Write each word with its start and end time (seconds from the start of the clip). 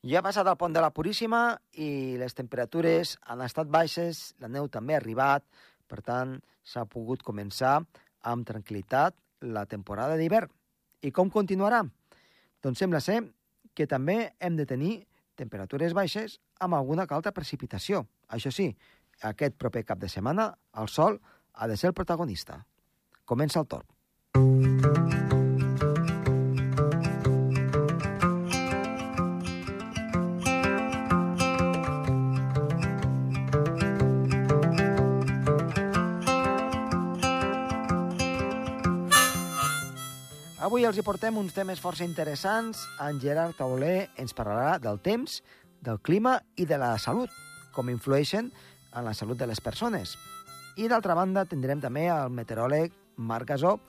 Ja 0.00 0.20
ha 0.20 0.24
passat 0.24 0.48
el 0.48 0.56
pont 0.56 0.72
de 0.72 0.80
la 0.80 0.94
Puríssima 0.96 1.58
i 1.76 2.16
les 2.16 2.32
temperatures 2.36 3.18
han 3.28 3.42
estat 3.44 3.68
baixes, 3.68 4.30
la 4.40 4.48
neu 4.48 4.70
també 4.72 4.96
ha 4.96 5.00
arribat, 5.02 5.44
per 5.84 6.00
tant, 6.06 6.38
s'ha 6.64 6.86
pogut 6.88 7.20
començar 7.26 7.82
amb 8.24 8.48
tranquil·litat 8.48 9.16
la 9.52 9.66
temporada 9.68 10.16
d'hivern. 10.16 10.48
I 11.04 11.12
com 11.12 11.28
continuarà? 11.28 11.82
Doncs 12.64 12.80
sembla 12.80 13.00
ser 13.04 13.20
que 13.76 13.86
també 13.86 14.32
hem 14.40 14.56
de 14.56 14.68
tenir 14.68 14.94
temperatures 15.36 15.92
baixes 15.96 16.40
amb 16.60 16.80
alguna 16.80 17.06
que 17.06 17.16
altra 17.16 17.36
precipitació. 17.36 18.06
Això 18.28 18.52
sí, 18.52 18.70
aquest 19.20 19.60
proper 19.60 19.84
cap 19.84 20.00
de 20.00 20.08
setmana 20.08 20.54
el 20.80 20.88
sol 20.88 21.20
ha 21.52 21.68
de 21.68 21.76
ser 21.76 21.92
el 21.92 21.96
protagonista. 21.96 22.62
Comença 23.28 23.60
el 23.60 23.68
torn. 23.68 25.19
Avui 40.70 40.84
els 40.86 41.00
hi 41.00 41.02
portem 41.02 41.34
uns 41.34 41.50
temes 41.50 41.80
força 41.82 42.04
interessants. 42.06 42.84
En 43.02 43.16
Gerard 43.18 43.56
Tauler 43.58 44.04
ens 44.22 44.30
parlarà 44.38 44.76
del 44.78 45.00
temps, 45.02 45.40
del 45.82 45.98
clima 45.98 46.36
i 46.54 46.62
de 46.62 46.78
la 46.78 46.92
salut, 47.02 47.32
com 47.74 47.90
influeixen 47.90 48.52
en 48.94 49.02
la 49.02 49.16
salut 49.18 49.40
de 49.40 49.48
les 49.50 49.58
persones. 49.58 50.14
I 50.78 50.86
d'altra 50.86 51.18
banda 51.18 51.42
tindrem 51.50 51.82
també 51.82 52.06
el 52.14 52.30
meteoròleg 52.38 52.94
Marc 53.18 53.50
Gasó, 53.50 53.80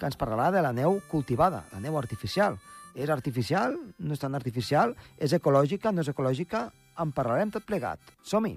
que 0.00 0.08
ens 0.08 0.16
parlarà 0.16 0.48
de 0.56 0.64
la 0.64 0.72
neu 0.72 1.02
cultivada, 1.12 1.66
la 1.68 1.84
neu 1.84 2.00
artificial. 2.00 2.56
És 2.96 3.12
artificial? 3.12 3.76
No 4.00 4.16
és 4.16 4.24
tan 4.24 4.32
artificial? 4.32 4.96
És 5.20 5.36
ecològica? 5.36 5.92
No 5.92 6.00
és 6.00 6.16
ecològica? 6.16 6.70
En 6.96 7.12
parlarem 7.12 7.52
tot 7.52 7.68
plegat. 7.68 8.00
Som-hi! 8.24 8.56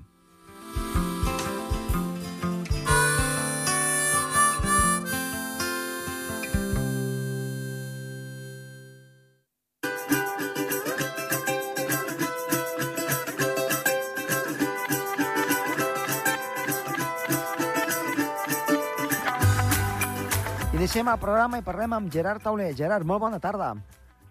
Iniciem 20.96 21.12
el 21.12 21.20
programa 21.20 21.58
i 21.60 21.64
parlem 21.68 21.92
amb 21.92 22.08
Gerard 22.08 22.40
Tauler. 22.40 22.70
Gerard, 22.72 23.04
molt 23.04 23.20
bona 23.20 23.36
tarda. 23.44 23.74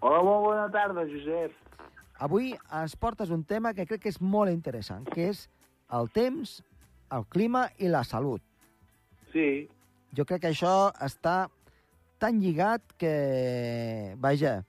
Hola, 0.01 0.21
molt 0.25 0.47
bona 0.47 0.63
tarda, 0.73 1.03
Josep. 1.05 1.53
Avui 2.25 2.47
ens 2.79 2.95
portes 2.97 3.29
un 3.29 3.43
tema 3.45 3.75
que 3.77 3.85
crec 3.85 4.01
que 4.01 4.09
és 4.09 4.17
molt 4.17 4.49
interessant, 4.49 5.03
que 5.05 5.27
és 5.29 5.43
el 5.93 6.09
temps, 6.15 6.55
el 7.13 7.27
clima 7.29 7.67
i 7.77 7.93
la 7.93 8.01
salut. 8.01 8.41
Sí, 9.29 9.69
Jo 10.17 10.25
crec 10.25 10.41
que 10.41 10.55
això 10.55 10.89
està 11.05 11.35
tan 12.17 12.41
lligat 12.41 12.97
que, 12.97 13.13
vaja, 14.17 14.63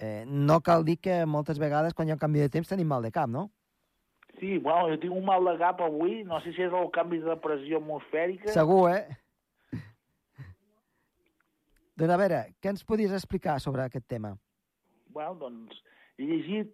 eh, 0.00 0.24
no 0.24 0.62
cal 0.64 0.88
dir 0.88 0.96
que 1.04 1.26
moltes 1.26 1.60
vegades 1.60 1.92
quan 1.92 2.08
hi 2.08 2.14
ha 2.14 2.16
un 2.16 2.24
canvi 2.24 2.46
de 2.46 2.48
temps 2.48 2.72
tenim 2.72 2.88
mal 2.88 3.04
de 3.04 3.12
cap, 3.12 3.28
no? 3.28 3.50
sí, 4.40 4.56
bueno, 4.58 4.88
jo 4.88 4.96
tinc 4.98 5.12
un 5.14 5.26
mal 5.28 5.44
de 5.44 5.58
cap 5.60 5.84
avui, 5.84 6.22
no 6.24 6.40
sé 6.40 6.50
si 6.56 6.64
és 6.64 6.72
el 6.72 6.88
canvi 6.96 7.20
de 7.22 7.36
pressió 7.44 7.78
atmosfèrica. 7.78 8.50
Segur, 8.56 8.88
eh? 8.90 9.20
Doncs 12.00 12.14
a 12.14 12.20
veure, 12.20 12.44
què 12.62 12.72
ens 12.72 12.84
podies 12.88 13.12
explicar 13.12 13.58
sobre 13.60 13.84
aquest 13.84 14.06
tema? 14.08 14.32
Bueno, 15.12 15.34
doncs, 15.40 15.76
he 16.16 16.28
llegit 16.28 16.72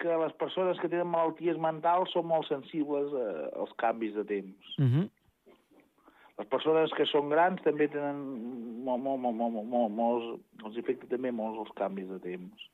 que 0.00 0.16
les 0.22 0.32
persones 0.40 0.80
que 0.80 0.88
tenen 0.88 1.08
malalties 1.12 1.60
mentals 1.60 2.12
són 2.14 2.28
molt 2.28 2.48
sensibles 2.48 3.12
eh, 3.16 3.48
als 3.60 3.72
canvis 3.80 4.14
de 4.16 4.24
temps. 4.28 4.76
Uh 4.78 4.84
-huh. 4.84 5.06
Les 6.40 6.48
persones 6.48 6.92
que 6.96 7.04
són 7.04 7.28
grans 7.28 7.60
també 7.62 7.88
tenen 7.88 8.20
molt, 8.84 9.02
molt, 9.02 9.20
molt, 9.20 9.36
molt, 9.36 9.66
molt, 9.68 9.92
molts, 9.92 10.40
els 10.64 10.78
afecta 10.78 11.06
també 11.06 11.30
molts 11.30 11.58
els 11.58 11.74
canvis 11.76 12.08
de 12.08 12.18
temps. 12.18 12.70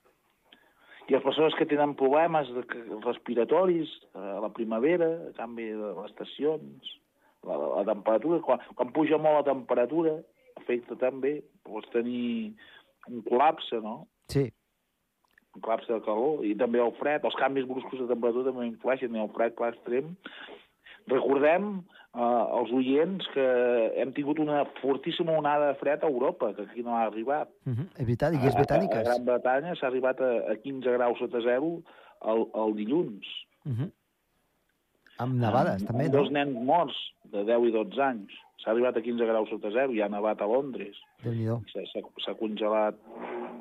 I 1.08 1.12
les 1.12 1.22
persones 1.22 1.54
que 1.54 1.66
tenen 1.66 1.94
problemes 1.94 2.48
de, 2.54 2.62
respiratoris 3.04 3.88
eh, 4.14 4.18
a 4.18 4.40
la 4.40 4.52
primavera, 4.52 5.06
a 5.28 5.32
canvi 5.32 5.66
de 5.70 5.92
les 5.98 6.10
estacions, 6.10 7.00
la, 7.42 7.56
la, 7.56 7.68
la 7.78 7.84
temperatura, 7.84 8.40
quan, 8.40 8.58
quan 8.74 8.92
puja 8.92 9.18
molt 9.18 9.36
la 9.36 9.52
temperatura, 9.52 10.16
afecta 10.60 10.98
també, 11.00 11.40
pots 11.66 11.90
tenir 11.94 12.54
un 13.08 13.24
col·lapse, 13.26 13.80
no? 13.84 14.06
Sí. 14.32 14.48
un 15.56 15.62
col·lapse 15.64 15.88
de 15.88 16.02
calor, 16.04 16.42
i 16.44 16.52
també 16.60 16.82
el 16.84 16.92
fred, 16.98 17.24
els 17.24 17.36
canvis 17.40 17.64
bruscos 17.68 18.02
de 18.02 18.10
temperatura 18.10 18.50
també 18.50 18.66
influeixen, 18.68 19.14
i 19.16 19.22
el 19.22 19.30
fred, 19.32 19.54
clar, 19.56 19.70
extrem. 19.72 20.10
Recordem, 21.08 21.70
eh, 22.12 22.44
els 22.58 22.72
oients, 22.76 23.28
que 23.32 23.46
hem 24.02 24.12
tingut 24.12 24.40
una 24.42 24.64
fortíssima 24.82 25.36
onada 25.38 25.70
de 25.70 25.78
fred 25.80 26.04
a 26.04 26.10
Europa, 26.10 26.52
que 26.54 26.66
aquí 26.66 26.82
no 26.82 26.96
ha 26.96 27.06
arribat. 27.06 27.48
Uh 27.64 27.72
-huh. 27.72 27.86
És 27.96 28.04
veritat, 28.04 28.34
i 28.34 28.36
és 28.36 28.54
A, 28.54 28.58
a 28.58 28.60
britàniques. 28.60 29.04
Gran 29.04 29.24
Bretanya 29.24 29.74
s'ha 29.74 29.86
arribat 29.86 30.20
a, 30.20 30.32
a 30.52 30.56
15 30.56 30.92
graus 30.92 31.18
sota 31.18 31.40
zero 31.40 31.82
el, 32.24 32.46
el 32.54 32.74
dilluns. 32.74 33.26
Uh 33.64 33.72
-huh. 33.72 33.90
Amb 35.18 35.34
nevades, 35.40 35.80
amb, 35.80 35.86
també, 35.88 36.04
amb 36.04 36.14
no? 36.14 36.20
dos 36.20 36.30
nens 36.30 36.54
morts 36.60 36.96
de 37.24 37.44
10 37.44 37.68
i 37.68 37.72
12 37.72 38.02
anys. 38.02 38.32
S'ha 38.66 38.72
arribat 38.74 38.96
a 38.98 39.00
15 39.00 39.26
graus 39.28 39.46
sota 39.46 39.70
zero 39.70 39.94
i 39.94 40.00
ha 40.02 40.08
nevat 40.10 40.40
a 40.42 40.46
Londres. 40.50 40.96
S'ha- 41.22 42.32
congelat 42.34 42.96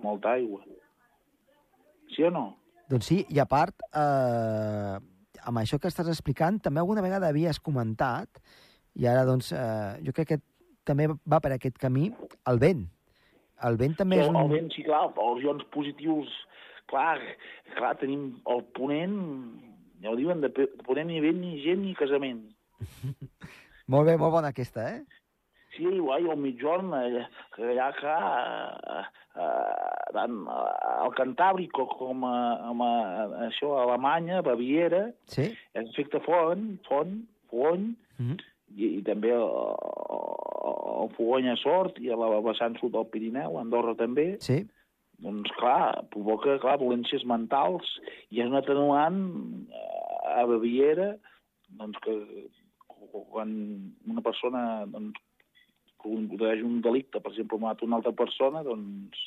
molta 0.01 0.31
aigua. 0.33 0.63
Sí 2.16 2.23
o 2.25 2.31
no? 2.33 2.55
Doncs 2.89 3.05
sí, 3.11 3.19
i 3.29 3.38
a 3.38 3.45
part, 3.45 3.85
eh, 3.94 4.95
amb 5.45 5.61
això 5.61 5.77
que 5.77 5.91
estàs 5.94 6.09
explicant, 6.09 6.57
també 6.57 6.81
alguna 6.81 7.03
vegada 7.05 7.29
havies 7.29 7.59
comentat, 7.61 8.41
i 8.97 9.05
ara, 9.05 9.27
doncs, 9.29 9.51
eh, 9.53 10.01
jo 10.07 10.11
crec 10.11 10.31
que 10.33 10.39
també 10.83 11.05
va 11.05 11.39
per 11.39 11.51
aquest 11.53 11.77
camí, 11.77 12.07
el 12.49 12.57
vent. 12.57 12.88
El 13.69 13.77
vent 13.77 13.94
també 13.99 14.23
és 14.23 14.25
el, 14.25 14.33
un... 14.33 14.41
el 14.41 14.53
vent, 14.55 14.71
sí, 14.73 14.88
clar, 14.89 15.03
els 15.21 15.45
ions 15.45 15.67
positius, 15.69 16.33
clar, 16.89 17.19
clar, 17.77 17.94
tenim 18.01 18.39
el 18.49 18.65
ponent, 18.73 19.21
ja 20.01 20.09
ho 20.09 20.17
diuen, 20.17 20.41
de, 20.41 20.49
de 20.49 20.65
ponent 20.81 21.13
ni 21.13 21.21
vent, 21.21 21.38
ni 21.45 21.61
gent, 21.61 21.85
ni 21.85 21.94
casament. 21.94 22.41
Molt 23.88 24.07
bé, 24.09 24.16
molt 24.18 24.34
bona 24.34 24.50
aquesta, 24.53 24.88
eh? 24.96 25.01
Sí, 25.75 25.85
guai, 26.00 26.23
el 26.31 26.40
mitjorn, 26.40 26.94
allà, 26.96 27.25
allà 27.59 27.90
clar, 27.97 28.19
eh, 28.96 29.01
eh, 29.35 30.22
eh, 30.22 30.28
al 31.03 31.12
Cantàbric 31.18 31.72
com- 31.75 32.24
a, 32.25 32.38
com 32.63 32.81
a, 32.85 32.91
això, 33.50 33.74
a 33.78 33.84
Alemanya, 33.84 34.41
Baviera, 34.41 35.09
Sí? 35.28 35.50
és 35.74 35.90
efecte 35.91 36.22
font, 36.25 36.78
font, 36.88 37.18
fogony, 37.51 37.94
Uh 38.18 38.25
-huh. 38.31 38.38
i, 38.78 38.85
i 39.00 39.01
també 39.03 39.29
el, 39.35 39.44
el 41.01 41.09
fogony 41.18 41.50
a 41.51 41.56
Sort 41.57 42.00
i 42.00 42.09
a 42.09 42.16
la 42.16 42.40
vessant 42.41 42.78
sud 42.79 42.94
del 42.94 43.06
Pirineu, 43.12 43.57
Andorra 43.59 43.94
també, 43.95 44.38
Sí? 44.40 44.66
doncs 45.19 45.51
clar, 45.59 46.06
provoca 46.12 46.57
clar, 46.59 46.79
dolències 46.79 47.25
mentals 47.25 47.84
i 48.31 48.40
és 48.41 48.47
un 48.47 48.56
atenuant 48.56 49.68
eh, 49.69 50.40
a 50.41 50.45
Baviera 50.45 51.18
doncs 51.69 51.97
que 52.00 52.16
quan 53.31 53.55
una 54.09 54.23
persona 54.25 54.85
doncs, 54.91 55.21
produeix 56.05 56.61
un 56.61 56.81
delicte, 56.85 57.21
per 57.21 57.31
exemple, 57.31 57.57
mata 57.61 57.85
una 57.85 57.97
altra 57.97 58.13
persona, 58.13 58.61
doncs 58.65 59.23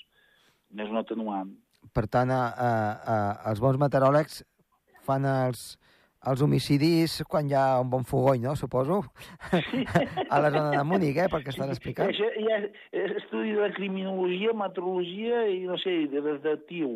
és 0.76 0.88
un 0.88 1.00
atenuant. 1.00 1.50
Per 1.94 2.06
tant, 2.10 2.30
a, 2.30 2.44
a, 2.52 2.70
a, 3.14 3.18
els 3.50 3.60
bons 3.62 3.78
meteoròlegs 3.80 4.42
fan 5.06 5.24
els, 5.26 5.62
els 6.28 6.42
homicidis 6.44 7.22
quan 7.30 7.48
hi 7.48 7.56
ha 7.56 7.78
un 7.80 7.88
bon 7.90 8.04
fogony, 8.04 8.42
no? 8.44 8.54
Suposo. 8.58 9.00
a 10.34 10.40
la 10.42 10.50
zona 10.50 10.70
de 10.74 10.84
Múnich, 10.84 11.16
eh? 11.16 11.28
Pel 11.32 11.44
que 11.46 11.54
estàs 11.54 11.72
explicant. 11.72 12.12
Això 12.12 12.28
ja 12.44 12.60
és 12.92 13.16
estudi 13.22 13.56
de 13.56 13.70
criminologia, 13.78 14.54
meteorologia 14.58 15.44
i, 15.48 15.62
no 15.70 15.78
sé, 15.82 15.94
de 16.12 16.22
detectiu. 16.26 16.92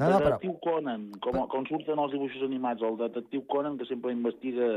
No, 0.00 0.08
no, 0.08 0.16
però... 0.16 0.36
detectiu 0.38 0.56
Conan, 0.64 1.08
com, 1.24 1.42
com 1.52 1.68
surten 1.68 2.00
els 2.00 2.14
dibuixos 2.14 2.46
animats, 2.46 2.86
el 2.86 2.96
detectiu 3.02 3.44
Conan 3.52 3.76
que 3.80 3.88
sempre 3.90 4.14
investiga 4.16 4.70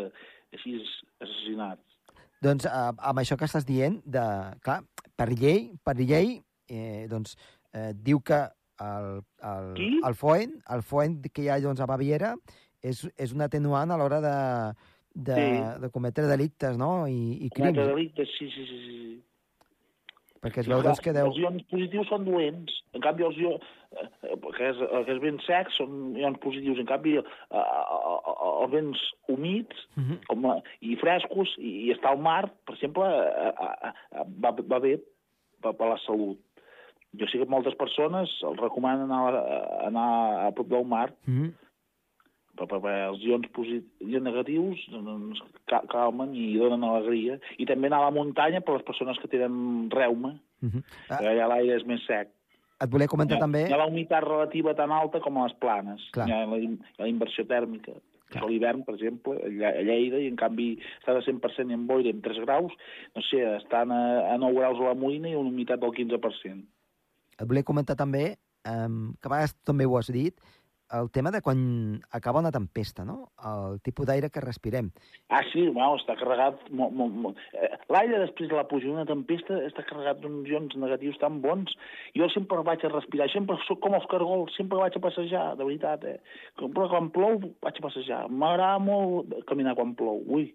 així 0.58 0.78
assassinats. 1.24 1.84
Doncs 2.44 2.68
eh, 2.68 2.90
amb 3.10 3.22
això 3.22 3.38
que 3.40 3.48
estàs 3.48 3.66
dient, 3.68 4.02
de, 4.06 4.26
clar, 4.66 4.82
per 5.20 5.30
llei, 5.32 5.70
per 5.84 5.96
llei 6.00 6.36
eh, 6.70 7.06
doncs, 7.12 7.38
eh, 7.74 7.92
diu 7.96 8.20
que 8.26 8.42
el, 8.84 9.10
el, 9.44 9.70
Qui? 9.78 9.90
el 10.08 10.18
foen, 10.20 10.58
el 10.76 10.84
foen 10.84 11.20
que 11.30 11.46
hi 11.46 11.52
ha 11.54 11.60
doncs, 11.64 11.84
a 11.84 11.88
Baviera 11.90 12.34
és, 12.84 13.06
és 13.16 13.36
un 13.36 13.46
atenuant 13.46 13.94
a 13.94 14.00
l'hora 14.00 14.20
de, 14.24 14.38
de, 15.14 15.36
Sí. 15.38 15.52
de 15.84 15.90
cometre 15.94 16.28
delictes 16.28 16.78
no? 16.78 17.08
i, 17.08 17.46
i 17.46 17.50
Cometre 17.54 17.86
crims, 17.86 17.94
delictes, 17.94 18.34
sí, 18.38 18.50
sí, 18.52 18.66
sí. 18.70 18.80
sí. 18.88 19.04
Perquè 20.44 20.60
es 20.64 20.68
veu 20.68 20.82
clar, 20.82 20.92
doncs, 20.92 21.02
que 21.06 21.14
deu... 21.16 21.30
Els 21.32 21.40
ions 21.42 21.64
positius 21.72 22.10
són 22.12 22.26
dolents. 22.28 22.76
En 22.94 23.02
canvi, 23.02 23.24
els 23.24 23.38
ions, 23.42 23.64
eh, 23.96 24.08
que 24.58 24.70
és, 24.70 24.78
que 25.08 25.14
és 25.16 25.22
ben 25.24 25.40
sec 25.48 25.72
són 25.78 26.16
ions 26.20 26.38
positius. 26.44 26.80
En 26.84 26.90
canvi, 26.90 27.16
eh, 27.18 27.24
eh, 27.24 28.38
els 28.52 28.72
vents 28.76 29.04
humits 29.32 29.88
Mhm. 29.96 30.20
com 30.28 30.46
a, 30.52 30.58
i 30.82 30.96
frescos 31.02 31.56
i, 31.58 31.88
i 31.88 31.92
estar 31.96 32.12
al 32.12 32.20
mar, 32.22 32.50
per 32.68 32.76
exemple, 32.76 33.08
eh, 33.08 33.54
eh, 33.90 34.26
va, 34.44 34.52
va 34.52 34.80
bé 34.84 34.98
per, 35.62 35.74
per 35.74 35.88
la 35.94 36.00
salut. 36.06 36.40
Jo 37.20 37.28
sé 37.30 37.38
que 37.38 37.46
moltes 37.46 37.76
persones 37.78 38.32
els 38.44 38.58
recomanen 38.60 39.12
anar, 39.12 39.36
a- 39.38 39.88
anar 39.88 40.08
a 40.48 40.52
prop 40.52 40.68
del 40.68 40.84
mar 40.86 41.12
Mhm. 41.28 41.52
per, 41.52 41.54
per, 41.54 41.63
per 42.60 42.80
els 42.92 43.24
ions, 43.26 43.50
posit 43.56 43.86
ions 44.06 44.26
negatius 44.26 44.84
doncs, 44.94 45.42
calmen 45.92 46.36
i 46.38 46.54
donen 46.58 46.86
alegria. 46.86 47.40
I 47.58 47.66
també 47.70 47.90
anar 47.90 48.04
a 48.04 48.08
la 48.10 48.16
muntanya 48.16 48.62
per 48.62 48.78
les 48.78 48.86
persones 48.88 49.20
que 49.22 49.32
tenen 49.32 49.90
reuma, 49.92 50.36
uh 50.62 50.70
-huh. 50.70 50.84
que 51.10 51.28
allà 51.28 51.48
l'aire 51.48 51.76
és 51.78 51.86
més 51.86 52.06
sec. 52.06 52.30
Et 52.84 52.90
volia 52.90 53.08
comentar 53.08 53.38
hi 53.38 53.40
ha, 53.40 53.44
també... 53.46 53.68
Hi 53.68 53.74
ha 53.74 53.78
la 53.78 53.88
humitat 53.88 54.24
relativa 54.24 54.74
tan 54.76 54.92
alta 54.92 55.20
com 55.20 55.38
a 55.38 55.46
les 55.48 55.56
planes. 55.62 56.02
Clar. 56.12 56.28
Hi 56.28 56.32
ha 56.32 56.46
la, 56.46 56.58
hi 56.58 56.68
ha 56.98 57.04
la 57.04 57.08
inversió 57.08 57.46
tèrmica. 57.46 57.94
Clar. 58.34 58.44
A 58.44 58.48
l'hivern, 58.50 58.84
per 58.84 58.96
exemple, 58.96 59.36
a 59.46 59.82
Lleida, 59.86 60.18
i 60.18 60.28
en 60.28 60.36
canvi 60.36 60.80
està 61.00 61.14
de 61.14 61.22
100% 61.22 61.70
i 61.70 61.78
en 61.78 61.86
boira 61.88 62.10
en 62.10 62.22
3 62.26 62.40
graus, 62.46 62.74
no 63.16 63.22
sé, 63.30 63.44
estan 63.60 63.92
a, 63.92 64.34
a 64.34 64.38
9 64.42 64.58
graus 64.58 64.80
a 64.80 64.90
la 64.90 64.96
moïna 64.98 65.30
i 65.30 65.36
una 65.36 65.50
humitat 65.50 65.80
del 65.84 65.94
15%. 65.94 66.66
Et 67.40 67.46
volia 67.50 67.68
comentar 67.68 67.96
també, 68.00 68.38
um, 68.70 69.14
que 69.22 69.30
a 69.30 69.34
vegades 69.36 69.56
també 69.70 69.86
ho 69.86 69.98
has 70.00 70.10
dit, 70.14 70.42
el 70.94 71.10
tema 71.12 71.32
de 71.32 71.42
quan 71.42 72.02
acaba 72.12 72.40
una 72.40 72.52
tempesta, 72.52 73.04
no? 73.06 73.32
El 73.42 73.80
tipus 73.82 74.08
d'aire 74.08 74.30
que 74.30 74.44
respirem. 74.44 74.92
Ah, 75.30 75.42
sí, 75.52 75.66
bueno, 75.68 75.98
està 75.98 76.16
carregat... 76.20 76.62
Molt, 76.70 76.94
molt, 76.98 77.18
molt. 77.26 77.42
Eh, 77.58 77.72
L'aire 77.94 78.22
després 78.22 78.50
de 78.50 78.58
la 78.58 78.66
puja 78.70 78.90
d'una 78.90 79.06
tempesta 79.10 79.58
està 79.68 79.86
carregat 79.90 80.22
d'uns 80.22 80.50
ions 80.50 80.78
negatius 80.80 81.20
tan 81.22 81.42
bons. 81.44 81.74
Jo 82.18 82.30
sempre 82.34 82.62
vaig 82.66 82.86
a 82.86 82.94
respirar, 82.94 83.30
sempre 83.34 83.58
sóc 83.68 83.82
com 83.84 83.98
els 83.98 84.08
cargols, 84.12 84.54
sempre 84.58 84.82
vaig 84.82 84.98
a 84.98 85.04
passejar, 85.04 85.46
de 85.60 85.68
veritat, 85.68 86.06
eh? 86.10 86.20
Però 86.62 86.90
quan 86.92 87.12
plou 87.14 87.40
vaig 87.42 87.80
a 87.80 87.88
passejar. 87.88 88.26
M'agrada 88.30 88.82
molt 88.82 89.34
caminar 89.50 89.78
quan 89.80 89.96
plou, 89.98 90.22
ui. 90.30 90.52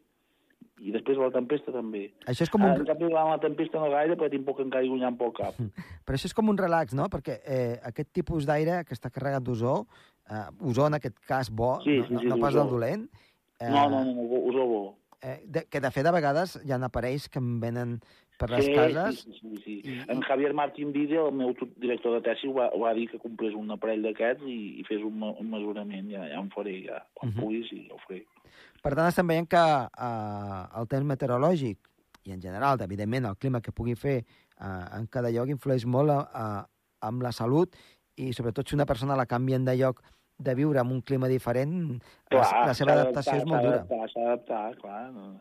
I 0.78 0.92
després 0.94 1.16
de 1.18 1.24
la 1.24 1.34
tempesta 1.34 1.72
també. 1.74 2.04
Això 2.30 2.44
és 2.46 2.52
com 2.54 2.62
un... 2.62 2.70
En 2.70 2.86
canvi, 2.86 3.08
durant 3.08 3.32
la 3.32 3.40
tempesta 3.42 3.80
no 3.82 3.88
gaire, 3.90 4.14
perquè 4.14 4.36
tinc 4.36 4.44
por 4.46 4.54
que 4.54 4.62
encara 4.62 4.86
hi 4.86 4.92
guanyant 4.92 5.16
pel 5.18 5.32
cap. 5.34 5.58
Però 6.06 6.18
això 6.18 6.30
és 6.30 6.36
com 6.38 6.52
un 6.52 6.60
relax, 6.60 6.94
no? 6.94 7.08
Perquè 7.10 7.40
eh, 7.42 7.74
aquest 7.90 8.12
tipus 8.14 8.46
d'aire 8.46 8.84
que 8.86 8.94
està 8.94 9.10
carregat 9.10 9.42
d'ozó, 9.42 9.80
eh, 10.30 10.44
ozó 10.60 10.86
en 10.86 10.94
aquest 10.94 11.18
cas 11.26 11.50
bo, 11.50 11.80
Sí, 11.84 11.96
no, 11.96 12.06
sí, 12.06 12.12
no, 12.14 12.20
sí, 12.20 12.26
no 12.26 12.38
pas 12.38 12.54
ozó. 12.54 12.62
del 12.64 12.70
dolent. 12.70 13.10
Eh, 13.60 13.68
No, 13.70 13.88
no, 13.90 14.04
no, 14.04 14.12
no, 14.14 14.22
usó 14.22 14.66
bo. 14.66 14.98
Eh, 15.20 15.42
de, 15.46 15.64
que 15.66 15.80
de 15.80 15.90
fet 15.90 16.06
a 16.06 16.12
vegades 16.14 16.60
hi 16.64 16.70
ha 16.70 16.76
aparells 16.86 17.28
que 17.28 17.40
em 17.40 17.58
venen 17.58 17.96
per 18.38 18.50
les 18.52 18.66
sí, 18.66 18.72
cases. 18.72 19.24
Sí, 19.24 19.32
sí, 19.40 19.56
sí. 19.64 19.72
i- 19.82 20.04
En 20.06 20.20
Javier 20.22 20.54
Martín 20.54 20.92
Vide, 20.92 21.16
el 21.18 21.32
meu 21.34 21.56
director 21.76 22.14
de 22.14 22.20
tesi, 22.22 22.46
va, 22.54 22.68
va 22.70 22.92
dir 22.94 23.08
que 23.10 23.18
comprés 23.18 23.52
un 23.58 23.68
aparell 23.74 24.00
d'aquests 24.06 24.44
i, 24.46 24.78
i 24.78 24.84
fes 24.86 25.02
un, 25.02 25.20
un 25.22 25.50
mesurament. 25.50 26.06
Ja, 26.12 26.22
ja 26.28 26.38
en 26.38 26.50
faré, 26.54 26.76
ja. 26.86 27.00
Quan 27.14 27.32
Mhm. 27.32 27.40
puguis, 27.40 27.72
i 27.72 27.88
ja 27.88 27.94
ho 27.94 27.98
faré. 28.06 28.24
Per 28.80 28.94
tant, 28.94 29.08
estem 29.08 29.26
veient 29.26 29.48
que 29.50 29.58
eh, 29.58 30.62
el 30.78 30.86
temps 30.86 31.04
meteorològic 31.04 31.78
i 32.24 32.32
en 32.32 32.40
general, 32.40 32.78
evidentment, 32.80 33.26
el 33.26 33.36
clima 33.36 33.60
que 33.60 33.72
pugui 33.72 33.96
fer 33.96 34.18
eh, 34.22 34.84
en 35.00 35.06
cada 35.10 35.30
lloc 35.34 35.48
influeix 35.50 35.84
molt 35.84 36.10
a, 36.10 36.20
a, 36.32 36.68
amb 37.00 37.22
la 37.22 37.32
salut 37.32 37.74
i 38.16 38.32
sobretot 38.32 38.68
si 38.68 38.74
una 38.76 38.86
persona 38.86 39.16
la 39.16 39.26
canvien 39.26 39.64
de 39.64 39.74
lloc 39.76 40.00
de 40.38 40.54
viure 40.54 40.80
en 40.80 40.90
un 40.94 41.00
clima 41.02 41.28
diferent, 41.30 41.72
la, 42.30 42.42
la 42.68 42.74
seva 42.78 42.94
adaptació 42.94 43.40
és 43.40 43.46
molt 43.50 43.64
dura. 43.66 43.80
S'ha 44.12 44.22
d'adaptar, 44.22 44.62
clar. 44.78 45.00
no. 45.14 45.32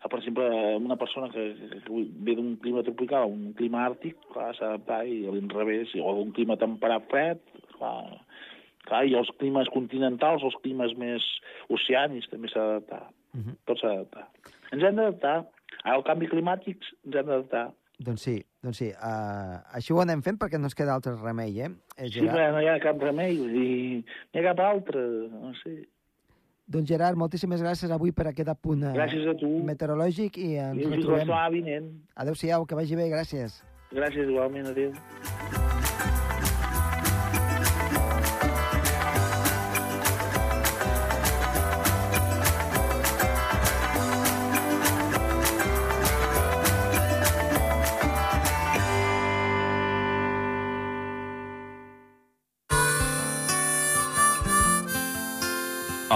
Ah, 0.00 0.08
Per 0.08 0.18
exemple, 0.18 0.46
una 0.80 0.96
persona 1.00 1.28
que, 1.32 1.44
que, 1.84 2.04
ve 2.24 2.36
d'un 2.38 2.54
clima 2.62 2.84
tropical 2.86 3.26
a 3.26 3.32
un 3.32 3.52
clima 3.58 3.84
àrtic, 3.84 4.16
clar, 4.32 4.54
s'ha 4.56 4.72
d'adaptar, 4.72 5.02
i 5.12 5.26
a 5.28 5.34
l'inrevés, 5.34 5.92
o 6.00 6.14
d'un 6.18 6.32
clima 6.36 6.56
temperat 6.60 7.08
fred, 7.12 7.42
clar, 7.76 7.98
clar, 8.88 9.04
i 9.04 9.16
els 9.20 9.32
climes 9.40 9.68
continentals, 9.74 10.44
els 10.46 10.56
climes 10.64 10.96
més 11.00 11.26
oceànics, 11.76 12.32
també 12.32 12.52
s'ha 12.52 12.64
d'adaptar. 12.64 13.04
Mhm. 13.36 13.60
Tot 13.68 13.82
s'ha 13.82 13.92
d'adaptar. 13.92 14.28
Ens 14.72 14.82
hem 14.82 14.96
d'adaptar. 14.96 15.38
Al 15.86 16.02
canvi 16.06 16.30
climàtic 16.30 16.80
ens 17.04 17.14
hem 17.14 17.28
d'adaptar. 17.28 17.68
Doncs 18.06 18.24
sí, 18.26 18.40
doncs 18.66 18.80
sí. 18.82 18.90
Uh, 18.98 19.56
així 19.78 19.94
ho 19.94 20.00
anem 20.02 20.22
fent 20.26 20.38
perquè 20.42 20.58
no 20.58 20.66
ens 20.68 20.74
queda 20.76 20.94
altre 20.98 21.14
remei, 21.16 21.54
eh? 21.62 21.70
eh 21.96 22.08
Sí, 22.08 22.18
Gerard? 22.20 22.34
però 22.34 22.48
no 22.56 22.62
hi 22.64 22.70
ha 22.72 22.78
cap 22.82 23.02
remei, 23.02 23.36
vull 23.38 23.52
dir, 23.54 24.00
no 24.02 24.40
hi 24.40 24.42
ha 24.42 24.48
cap 24.50 24.64
altre, 24.66 25.04
no 25.32 25.52
sé. 25.62 25.76
Doncs 26.66 26.88
Gerard, 26.90 27.14
moltíssimes 27.20 27.62
gràcies 27.62 27.92
avui 27.94 28.10
per 28.10 28.26
aquest 28.32 28.48
apunt 28.50 28.82
eh, 28.82 28.90
Gràcies 28.96 29.28
a 29.30 29.36
tu. 29.38 29.52
meteorològic 29.68 30.40
i 30.42 30.56
ens 30.58 30.80
I 30.80 30.82
fins 30.82 30.90
la 30.90 30.96
retrobem. 30.98 31.22
setmana 31.28 31.52
vinent. 31.54 31.86
Adéu-siau, 32.24 32.66
que 32.66 32.74
vagi 32.74 32.98
bé, 32.98 33.06
gràcies. 33.12 33.62
Gràcies 33.94 34.26
igualment, 34.26 34.66
adéu. 34.74 35.65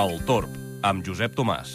El 0.01 0.15
Torb, 0.25 0.53
amb 0.87 1.03
Josep 1.05 1.35
Tomàs. 1.37 1.75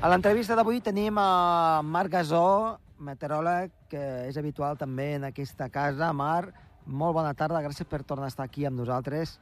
A 0.00 0.08
l'entrevista 0.08 0.56
d'avui 0.56 0.80
tenim 0.80 1.18
a 1.20 1.82
Marc 1.84 2.14
Gasó, 2.14 2.78
meteoròleg, 3.04 3.74
que 3.92 4.04
és 4.30 4.38
habitual 4.40 4.78
també 4.80 5.10
en 5.18 5.26
aquesta 5.28 5.68
casa. 5.74 6.08
Marc, 6.16 6.54
molt 6.86 7.18
bona 7.18 7.34
tarda, 7.36 7.60
gràcies 7.66 7.90
per 7.90 8.00
tornar 8.00 8.30
a 8.30 8.32
estar 8.32 8.46
aquí 8.48 8.64
amb 8.64 8.80
nosaltres. 8.80 9.34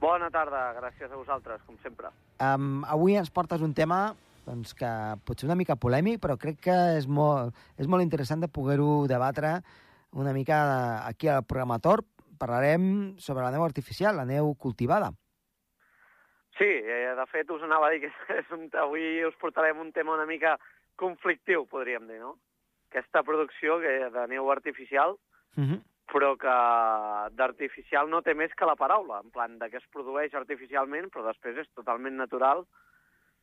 Bona 0.00 0.32
tarda, 0.32 0.70
gràcies 0.78 1.12
a 1.12 1.20
vosaltres, 1.20 1.60
com 1.66 1.76
sempre. 1.84 2.14
Um, 2.40 2.80
avui 2.88 3.18
ens 3.20 3.28
portes 3.28 3.60
un 3.66 3.76
tema 3.76 4.14
doncs, 4.48 4.74
que 4.74 4.88
pot 5.26 5.38
ser 5.38 5.48
una 5.48 5.58
mica 5.58 5.76
polèmic, 5.76 6.20
però 6.22 6.38
crec 6.40 6.62
que 6.68 6.76
és 6.96 7.06
molt, 7.06 7.56
és 7.76 7.88
molt 7.90 8.04
interessant 8.04 8.40
de 8.40 8.48
poder-ho 8.48 9.06
debatre 9.10 9.58
una 10.16 10.32
mica 10.32 10.58
aquí 11.06 11.28
al 11.28 11.44
programa 11.44 11.80
Torp. 11.84 12.06
Parlarem 12.38 13.16
sobre 13.18 13.44
la 13.44 13.52
neu 13.52 13.64
artificial, 13.66 14.16
la 14.16 14.26
neu 14.28 14.54
cultivada. 14.54 15.10
Sí, 16.58 16.66
eh, 16.66 17.14
de 17.14 17.26
fet 17.30 17.50
us 17.54 17.62
anava 17.66 17.88
a 17.88 17.94
dir 17.94 18.06
que 18.06 18.10
és 18.40 18.52
un, 18.54 18.68
avui 18.80 19.24
us 19.26 19.38
portarem 19.42 19.78
un 19.82 19.92
tema 19.92 20.16
una 20.16 20.26
mica 20.26 20.56
conflictiu, 20.98 21.66
podríem 21.70 22.08
dir, 22.10 22.18
no? 22.22 22.36
Aquesta 22.90 23.22
producció 23.22 23.78
que, 23.82 23.94
de 24.14 24.28
neu 24.32 24.50
artificial, 24.50 25.18
Uh 25.58 25.64
-huh. 25.64 25.82
però 26.12 26.36
que 26.36 27.34
d'artificial 27.34 28.08
no 28.08 28.22
té 28.22 28.34
més 28.34 28.54
que 28.54 28.66
la 28.66 28.76
paraula, 28.76 29.20
en 29.24 29.30
plan 29.30 29.58
de 29.58 29.68
que 29.70 29.78
es 29.78 29.86
produeix 29.90 30.32
artificialment, 30.34 31.10
però 31.10 31.24
després 31.26 31.56
és 31.56 31.74
totalment 31.74 32.14
natural 32.14 32.64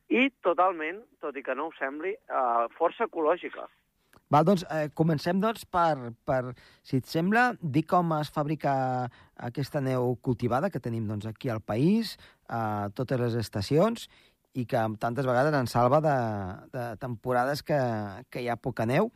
i 0.08 0.28
totalment, 0.44 1.02
tot 1.20 1.36
i 1.36 1.42
que 1.42 1.54
no 1.54 1.68
ho 1.68 1.74
sembli, 1.78 2.14
eh, 2.14 2.66
força 2.78 3.08
ecològica. 3.08 3.66
Val, 4.28 4.44
doncs, 4.44 4.64
eh, 4.70 4.88
comencem 4.94 5.40
doncs, 5.40 5.64
per, 5.70 6.12
per, 6.26 6.54
si 6.82 6.98
et 6.98 7.06
sembla, 7.06 7.52
dir 7.62 7.84
com 7.86 8.10
es 8.18 8.30
fabrica 8.34 8.72
aquesta 9.48 9.80
neu 9.80 10.16
cultivada 10.22 10.70
que 10.70 10.82
tenim 10.82 11.06
doncs, 11.06 11.26
aquí 11.30 11.48
al 11.48 11.60
país, 11.60 12.16
a 12.48 12.90
totes 12.94 13.20
les 13.20 13.36
estacions, 13.38 14.08
i 14.56 14.64
que 14.66 14.82
tantes 14.98 15.26
vegades 15.28 15.54
ens 15.54 15.74
salva 15.76 16.00
de, 16.00 16.16
de 16.72 16.84
temporades 16.98 17.62
que, 17.62 17.78
que 18.30 18.42
hi 18.42 18.48
ha 18.48 18.56
poca 18.56 18.86
neu 18.88 19.12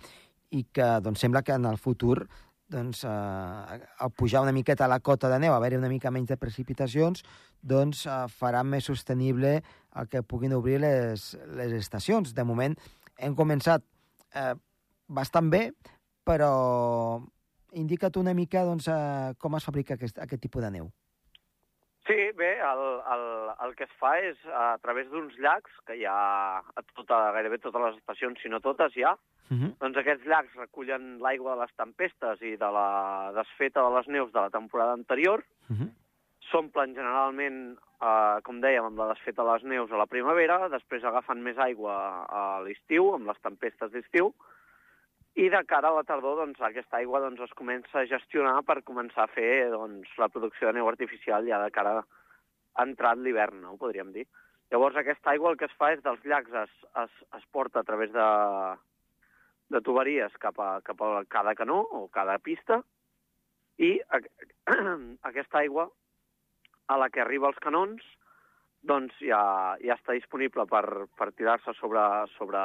i 0.50 0.66
que 0.70 0.86
doncs, 1.02 1.22
sembla 1.24 1.42
que 1.42 1.56
en 1.56 1.66
el 1.66 1.78
futur 1.78 2.28
doncs, 2.70 3.04
eh, 3.04 3.08
al 3.10 4.10
pujar 4.16 4.42
una 4.42 4.54
miqueta 4.54 4.88
la 4.88 5.00
cota 5.00 5.28
de 5.28 5.38
neu, 5.42 5.54
haver-hi 5.54 5.78
una 5.80 5.90
mica 5.90 6.12
menys 6.14 6.30
de 6.30 6.38
precipitacions, 6.40 7.24
doncs 7.60 8.06
eh, 8.06 8.22
farà 8.30 8.62
més 8.64 8.86
sostenible 8.86 9.58
el 10.00 10.08
que 10.08 10.22
puguin 10.22 10.54
obrir 10.54 10.78
les, 10.80 11.34
les 11.58 11.74
estacions. 11.80 12.34
De 12.34 12.46
moment 12.46 12.76
hem 13.18 13.36
començat 13.36 13.84
eh, 14.34 14.54
bastant 15.08 15.50
bé, 15.50 15.66
però 16.24 17.20
indica't 17.76 18.18
una 18.20 18.34
mica 18.34 18.64
doncs, 18.64 18.88
eh, 18.88 19.34
com 19.38 19.58
es 19.58 19.66
fabrica 19.66 19.98
aquest, 19.98 20.22
aquest 20.22 20.42
tipus 20.42 20.62
de 20.64 20.70
neu. 20.78 20.90
Sí, 22.10 22.30
bé, 22.34 22.58
el, 22.58 22.80
el, 23.14 23.24
el 23.66 23.74
que 23.78 23.84
es 23.86 23.92
fa 24.00 24.16
és 24.18 24.38
a 24.50 24.78
través 24.82 25.06
d'uns 25.10 25.36
llacs, 25.38 25.70
que 25.86 25.94
hi 25.94 26.04
ha 26.10 26.58
a 26.58 26.82
tota, 26.96 27.30
gairebé 27.36 27.60
totes 27.62 27.80
les 27.84 27.98
estacions, 28.00 28.40
si 28.42 28.50
no 28.50 28.60
totes 28.60 28.96
hi 28.96 29.04
ha, 29.06 29.16
Uh 29.50 29.56
-huh. 29.56 29.70
doncs 29.80 29.96
aquests 29.98 30.26
llacs 30.30 30.54
recullen 30.54 31.18
l'aigua 31.18 31.56
de 31.56 31.60
les 31.62 31.72
tempestes 31.74 32.40
i 32.42 32.56
de 32.56 32.70
la 32.70 33.32
desfeta 33.34 33.82
de 33.82 33.96
les 33.96 34.06
neus 34.06 34.30
de 34.32 34.40
la 34.40 34.50
temporada 34.50 34.92
anterior, 34.92 35.42
Uh 35.68 35.76
-huh. 35.76 35.90
s'omplen 36.50 36.94
generalment, 36.94 37.76
eh, 38.00 38.40
com 38.44 38.60
dèiem, 38.60 38.84
amb 38.84 38.98
la 38.98 39.08
desfeta 39.08 39.42
de 39.42 39.52
les 39.52 39.64
neus 39.64 39.90
a 39.90 39.96
la 39.96 40.06
primavera, 40.06 40.68
després 40.68 41.02
agafen 41.04 41.42
més 41.42 41.58
aigua 41.58 42.26
a 42.28 42.60
l'estiu, 42.62 43.14
amb 43.14 43.26
les 43.26 43.40
tempestes 43.40 43.90
d'estiu, 43.90 44.32
i 45.38 45.48
de 45.48 45.60
cara 45.68 45.90
a 45.90 45.94
la 45.94 46.04
tardor 46.06 46.40
doncs, 46.40 46.60
aquesta 46.60 46.98
aigua 46.98 47.20
doncs, 47.22 47.40
es 47.44 47.54
comença 47.58 48.00
a 48.00 48.06
gestionar 48.08 48.56
per 48.66 48.80
començar 48.82 49.26
a 49.26 49.32
fer 49.32 49.70
doncs, 49.70 50.10
la 50.18 50.28
producció 50.28 50.68
de 50.68 50.78
neu 50.80 50.88
artificial 50.90 51.46
ja 51.46 51.60
de 51.62 51.70
cara 51.74 52.00
a 52.00 52.84
entrat 52.86 53.18
l'hivern, 53.18 53.60
no? 53.62 53.76
podríem 53.78 54.12
dir. 54.12 54.26
Llavors 54.70 54.96
aquesta 54.96 55.32
aigua 55.32 55.50
el 55.52 55.58
que 55.58 55.66
es 55.66 55.76
fa 55.78 55.92
és 55.94 56.02
dels 56.02 56.22
llacs 56.24 56.54
es, 56.64 56.74
es, 57.02 57.14
es 57.38 57.46
porta 57.50 57.80
a 57.80 57.86
través 57.86 58.12
de, 58.14 58.26
de 59.74 59.80
tuberies 59.86 60.34
cap 60.42 60.58
a, 60.62 60.70
cap 60.86 61.02
a 61.02 61.24
cada 61.28 61.54
canó 61.58 61.80
o 61.82 62.06
cada 62.14 62.38
pista 62.38 62.80
i 63.78 63.96
a, 64.10 64.20
aquesta 65.30 65.62
aigua 65.62 65.88
a 66.90 66.98
la 66.98 67.10
que 67.10 67.22
arriba 67.22 67.50
als 67.50 67.58
canons 67.62 68.02
doncs 68.82 69.12
ja, 69.20 69.76
ja 69.84 69.94
està 69.94 70.12
disponible 70.16 70.64
per, 70.66 71.06
per 71.18 71.32
tirar-se 71.36 71.74
sobre, 71.78 72.00
sobre, 72.38 72.60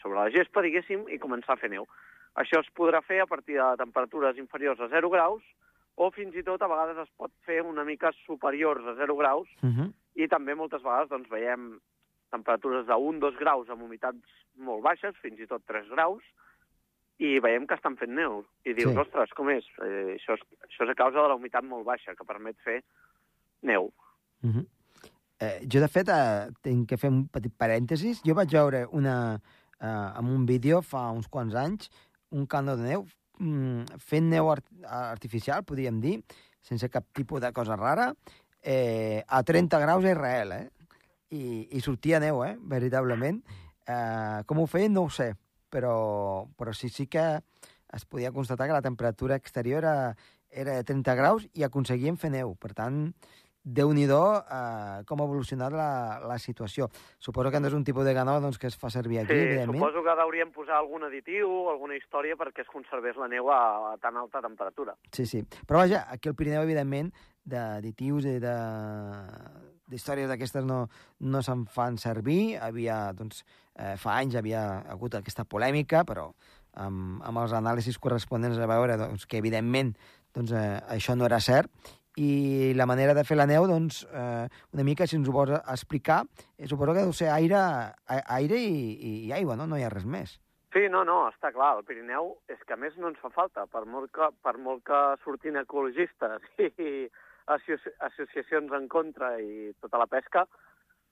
sobre 0.00 0.18
la 0.18 0.30
gespa, 0.30 0.62
diguéssim, 0.64 1.06
i 1.12 1.18
començar 1.20 1.54
a 1.56 1.60
fer 1.60 1.70
neu. 1.70 1.86
Això 2.34 2.60
es 2.62 2.70
podrà 2.74 3.02
fer 3.02 3.20
a 3.20 3.26
partir 3.26 3.58
de 3.58 3.76
temperatures 3.76 4.38
inferiors 4.38 4.80
a 4.80 4.88
0 4.88 5.10
graus 5.10 5.42
o 5.96 6.10
fins 6.14 6.34
i 6.38 6.44
tot 6.46 6.62
a 6.62 6.68
vegades 6.70 6.96
es 7.02 7.10
pot 7.18 7.32
fer 7.44 7.60
una 7.66 7.84
mica 7.84 8.12
superiors 8.24 8.86
a 8.86 8.94
0 8.94 9.16
graus 9.16 9.48
Uh 9.62 9.68
-huh. 9.70 9.92
i 10.14 10.28
també 10.28 10.54
moltes 10.54 10.82
vegades 10.82 11.08
doncs, 11.08 11.28
veiem 11.28 11.80
temperatures 12.30 12.86
de 12.86 12.92
1-2 12.94 13.36
graus 13.38 13.68
amb 13.68 13.82
humitats 13.82 14.22
molt 14.56 14.82
baixes, 14.82 15.16
fins 15.22 15.40
i 15.40 15.46
tot 15.46 15.62
3 15.66 15.88
graus, 15.88 16.22
i 17.18 17.40
veiem 17.40 17.66
que 17.66 17.74
estan 17.74 17.96
fent 17.96 18.14
neu. 18.14 18.44
I 18.64 18.74
dius, 18.74 18.92
Sí. 18.92 18.98
ostres, 18.98 19.30
com 19.34 19.50
és? 19.50 19.64
Eh, 19.82 20.14
això 20.18 20.34
és? 20.34 20.40
Això 20.68 20.84
és 20.84 20.90
a 20.90 20.94
causa 20.94 21.22
de 21.22 21.28
la 21.28 21.34
humitat 21.34 21.64
molt 21.64 21.84
baixa, 21.84 22.14
que 22.14 22.24
permet 22.24 22.56
fer 22.58 22.82
neu. 23.62 23.92
Uh 24.42 24.50
-huh. 24.50 24.66
Eh, 25.40 25.66
jo, 25.70 25.80
de 25.80 25.88
fet, 25.88 26.10
eh, 26.12 26.48
tinc 26.62 26.88
que 26.90 26.98
fer 27.00 27.10
un 27.12 27.26
petit 27.32 27.54
parèntesis. 27.54 28.22
Jo 28.26 28.34
vaig 28.38 28.52
veure 28.52 28.86
una, 28.92 29.40
eh, 29.80 29.86
en 29.88 30.26
un 30.26 30.46
vídeo 30.46 30.82
fa 30.82 31.08
uns 31.10 31.28
quants 31.28 31.54
anys 31.54 31.90
un 32.30 32.46
cano 32.46 32.76
de 32.76 32.84
neu 32.84 33.06
mm, 33.38 34.00
fent 34.04 34.28
neu 34.28 34.50
art 34.52 34.66
artificial, 34.84 35.64
podríem 35.64 36.00
dir, 36.02 36.18
sense 36.60 36.90
cap 36.92 37.06
tipus 37.16 37.40
de 37.40 37.52
cosa 37.56 37.76
rara, 37.76 38.12
eh, 38.62 39.24
a 39.26 39.42
30 39.42 39.78
graus 39.78 40.04
a 40.04 40.12
Israel, 40.12 40.52
eh? 40.52 40.68
I, 41.30 41.68
i 41.76 41.80
sortia 41.84 42.20
neu, 42.20 42.42
eh? 42.44 42.56
Veritablement. 42.58 43.42
Eh, 43.86 44.40
com 44.48 44.62
ho 44.62 44.66
feien 44.68 44.92
no 44.92 45.06
ho 45.06 45.10
sé, 45.12 45.34
però, 45.70 46.46
però 46.56 46.72
sí, 46.72 46.88
sí 46.88 47.06
que 47.06 47.24
es 47.92 48.04
podia 48.04 48.32
constatar 48.32 48.66
que 48.66 48.76
la 48.76 48.84
temperatura 48.84 49.36
exterior 49.36 49.84
era, 49.84 50.16
era 50.50 50.76
de 50.76 50.84
30 50.84 51.14
graus 51.14 51.46
i 51.54 51.64
aconseguien 51.64 52.18
fer 52.20 52.32
neu. 52.34 52.54
Per 52.60 52.74
tant, 52.76 53.12
déu 53.68 53.92
nhi 53.92 54.06
eh, 54.08 55.04
com 55.04 55.20
ha 55.20 55.26
evolucionat 55.28 55.72
la, 55.72 56.20
la 56.24 56.38
situació. 56.38 56.88
Suposo 57.18 57.50
que 57.50 57.60
no 57.60 57.68
és 57.68 57.74
un 57.76 57.84
tipus 57.84 58.04
de 58.06 58.14
ganó 58.14 58.38
doncs, 58.40 58.58
que 58.58 58.66
es 58.68 58.76
fa 58.76 58.90
servir 58.90 59.20
aquí, 59.20 59.34
Sí, 59.34 59.40
evidentment. 59.40 59.78
suposo 59.78 60.02
que 60.02 60.10
hauríem 60.10 60.52
posar 60.52 60.78
algun 60.78 61.04
additiu, 61.04 61.68
alguna 61.70 61.96
història 61.96 62.36
perquè 62.36 62.64
es 62.64 62.72
conservés 62.72 63.16
la 63.16 63.28
neu 63.28 63.50
a, 63.50 63.92
a 63.92 63.96
tan 63.98 64.16
alta 64.16 64.40
temperatura. 64.40 64.96
Sí, 65.12 65.26
sí. 65.26 65.44
Però 65.66 65.82
vaja, 65.84 66.06
aquí 66.08 66.28
al 66.28 66.34
Pirineu, 66.34 66.62
evidentment, 66.62 67.12
d'additius 67.48 68.26
i 68.28 68.38
de 68.42 68.56
d'històries 69.88 70.28
d'aquestes 70.28 70.64
no, 70.68 70.82
no 71.20 71.40
se'n 71.42 71.64
fan 71.72 71.96
servir. 72.00 72.58
Havia, 72.60 73.12
doncs, 73.16 73.44
eh, 73.74 73.96
fa 73.96 74.18
anys 74.20 74.36
havia 74.36 74.82
hagut 74.92 75.16
aquesta 75.16 75.46
polèmica, 75.48 76.04
però 76.04 76.28
amb, 76.78 77.22
amb 77.24 77.42
els 77.42 77.54
anàlisis 77.56 77.98
corresponents 77.98 78.58
a 78.60 78.68
veure 78.68 78.98
doncs, 79.00 79.24
que, 79.26 79.40
evidentment, 79.40 79.94
doncs, 80.36 80.52
eh, 80.52 80.80
això 80.92 81.16
no 81.16 81.24
era 81.28 81.40
cert. 81.40 81.72
I 82.18 82.72
la 82.74 82.86
manera 82.90 83.14
de 83.14 83.22
fer 83.24 83.36
la 83.38 83.46
neu, 83.46 83.66
doncs, 83.70 84.02
eh, 84.10 84.48
una 84.74 84.84
mica, 84.84 85.06
si 85.06 85.16
ens 85.16 85.28
ho 85.28 85.32
vols 85.32 85.54
explicar, 85.60 86.24
eh, 86.56 86.66
suposo 86.66 86.94
que 86.96 87.04
deu 87.04 87.12
ser 87.14 87.28
aire, 87.30 87.60
aire 88.08 88.58
i, 88.58 89.28
i 89.28 89.32
aigua, 89.36 89.54
no? 89.56 89.68
No 89.70 89.78
hi 89.78 89.84
ha 89.86 89.92
res 89.92 90.06
més. 90.08 90.34
Sí, 90.74 90.82
no, 90.92 91.04
no, 91.06 91.20
està 91.30 91.52
clar, 91.54 91.76
el 91.78 91.84
Pirineu 91.88 92.34
és 92.52 92.58
que 92.66 92.74
a 92.74 92.80
més 92.80 92.96
no 93.00 93.08
ens 93.08 93.20
fa 93.22 93.30
falta, 93.32 93.64
per 93.72 93.86
molt 93.88 94.10
que, 94.12 94.26
per 94.44 94.56
molt 94.58 94.82
que 94.84 94.98
surtin 95.22 95.56
ecologistes 95.62 96.42
i 96.90 97.06
associ 97.48 97.94
associacions 98.04 98.74
en 98.76 98.88
contra 98.92 99.30
i 99.40 99.70
tota 99.80 100.00
la 100.02 100.06
pesca, 100.10 100.42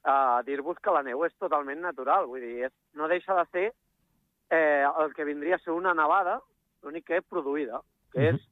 eh, 0.05 0.43
dir-vos 0.45 0.77
que 0.83 0.93
la 0.93 1.05
neu 1.07 1.25
és 1.25 1.33
totalment 1.41 1.81
natural, 1.87 2.27
vull 2.29 2.45
dir, 2.45 2.67
és, 2.69 2.75
no 2.99 3.09
deixa 3.09 3.39
de 3.39 3.47
ser 3.55 3.65
eh, 4.51 4.85
el 4.85 5.15
que 5.17 5.25
vindria 5.25 5.57
a 5.57 5.63
ser 5.65 5.73
una 5.73 5.95
nevada, 5.97 6.41
l'únic 6.85 7.07
que 7.09 7.23
és 7.23 7.25
produïda, 7.31 7.81
que 8.13 8.21
Mhm. 8.21 8.37
és 8.37 8.49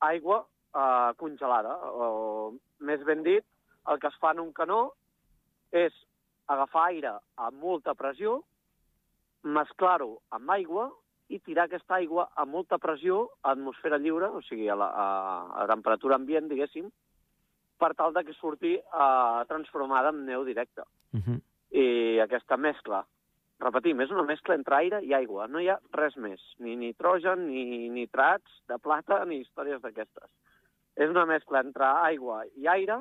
aigua 0.00 0.46
eh, 0.74 1.10
congelada, 1.20 1.76
o 1.92 2.54
més 2.80 3.04
ben 3.04 3.22
dit, 3.22 3.44
el 3.88 3.98
que 3.98 4.08
es 4.08 4.18
fa 4.22 4.32
en 4.32 4.40
un 4.40 4.52
canó 4.56 4.92
és 5.72 5.94
agafar 6.52 6.88
aire 6.90 7.14
a 7.36 7.50
molta 7.50 7.94
pressió, 7.98 8.40
mesclar-ho 9.42 10.18
amb 10.30 10.50
aigua 10.54 10.90
i 11.32 11.38
tirar 11.40 11.66
aquesta 11.66 11.96
aigua 11.96 12.28
a 12.36 12.44
molta 12.44 12.78
pressió 12.78 13.22
a 13.42 13.54
atmosfera 13.54 13.98
lliure, 13.98 14.28
o 14.28 14.42
sigui, 14.44 14.68
a, 14.68 14.76
la, 14.76 14.90
a, 14.92 15.06
a 15.62 15.66
temperatura 15.70 16.18
ambient, 16.20 16.50
diguéssim, 16.50 16.90
per 17.80 17.94
tal 17.98 18.12
de 18.14 18.22
que 18.26 18.36
surti 18.36 18.76
eh, 18.76 19.40
transformada 19.48 20.12
en 20.12 20.24
neu 20.26 20.44
directa. 20.44 20.84
Uh 21.12 21.20
-huh. 21.20 21.40
I 21.72 22.20
aquesta 22.20 22.56
mescla, 22.56 23.04
repetim, 23.58 24.00
és 24.00 24.10
una 24.10 24.22
mescla 24.22 24.54
entre 24.54 24.76
aire 24.76 25.02
i 25.02 25.14
aigua, 25.14 25.46
no 25.48 25.60
hi 25.60 25.68
ha 25.68 25.78
res 25.92 26.16
més, 26.16 26.40
ni 26.58 26.76
nitrogen, 26.76 27.46
ni 27.48 27.88
nitrats 27.88 28.50
de 28.68 28.78
plata, 28.78 29.24
ni 29.24 29.40
històries 29.40 29.80
d'aquestes. 29.80 30.30
És 30.96 31.08
una 31.08 31.24
mescla 31.26 31.62
entre 31.64 31.86
aigua 32.10 32.42
i 32.60 32.68
aire, 32.68 32.98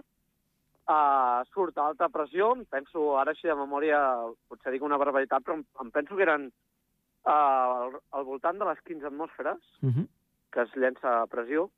uh, 0.88 1.42
surt 1.52 1.78
a 1.78 1.90
alta 1.92 2.10
pressió, 2.10 2.54
em 2.56 2.66
penso, 2.66 3.18
ara 3.20 3.36
així 3.36 3.48
de 3.48 3.56
memòria, 3.56 4.00
potser 4.48 4.72
dic 4.72 4.84
una 4.84 5.00
barbaritat, 5.02 5.44
però 5.44 5.60
em, 5.60 5.66
em 5.84 5.92
penso 5.92 6.16
que 6.16 6.24
eren 6.28 6.48
uh, 6.48 7.32
al, 7.32 8.00
al 8.12 8.26
voltant 8.26 8.60
de 8.60 8.66
les 8.70 8.82
15 8.88 9.12
atmosferes, 9.12 9.62
Uh 9.82 9.90
-huh. 9.90 10.08
que 10.52 10.62
es 10.62 10.76
llença 10.76 11.22
a 11.22 11.28
pressió, 11.28 11.70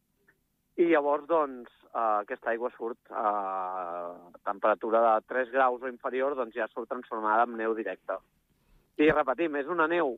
i 0.76 0.88
llavors, 0.90 1.28
doncs, 1.30 1.70
eh, 1.94 2.22
aquesta 2.24 2.50
aigua 2.50 2.72
surt 2.74 3.12
a 3.12 4.16
temperatura 4.44 5.02
de 5.06 5.28
3 5.28 5.52
graus 5.54 5.84
o 5.84 5.88
inferior, 5.88 6.36
doncs 6.36 6.56
ja 6.56 6.68
surt 6.72 6.90
transformada 6.90 7.44
en 7.44 7.58
neu 7.58 7.76
directa. 7.78 8.18
I 8.98 9.12
repetim, 9.12 9.56
és 9.56 9.68
una 9.68 9.88
neu 9.88 10.18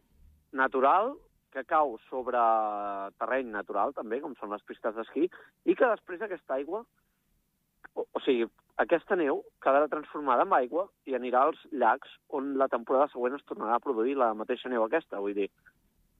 natural 0.51 1.15
que 1.55 1.63
cau 1.69 1.95
sobre 2.09 2.41
terreny 3.21 3.53
natural, 3.53 3.95
també, 3.95 4.19
com 4.24 4.35
són 4.39 4.51
les 4.51 4.63
pistes 4.67 4.95
d'esquí, 4.97 5.29
i 5.65 5.75
que 5.75 5.91
després 5.93 6.24
aquesta 6.25 6.57
aigua, 6.59 6.83
o, 7.95 8.03
o 8.03 8.24
sigui, 8.25 8.50
aquesta 8.83 9.15
neu 9.15 9.39
quedarà 9.63 9.88
transformada 9.91 10.43
en 10.43 10.55
aigua 10.57 10.89
i 11.07 11.15
anirà 11.15 11.45
als 11.45 11.62
llacs 11.71 12.12
on 12.35 12.55
la 12.59 12.67
temporada 12.71 13.07
següent 13.13 13.38
es 13.38 13.45
tornarà 13.47 13.77
a 13.79 13.83
produir 13.83 14.17
la 14.19 14.33
mateixa 14.35 14.71
neu 14.71 14.83
aquesta, 14.83 15.21
vull 15.24 15.38
dir, 15.38 15.47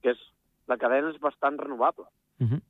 que 0.04 0.16
és, 0.16 0.22
la 0.72 0.80
cadena 0.82 1.12
és 1.12 1.20
bastant 1.22 1.60
renovable. 1.60 2.08
-huh. 2.40 2.62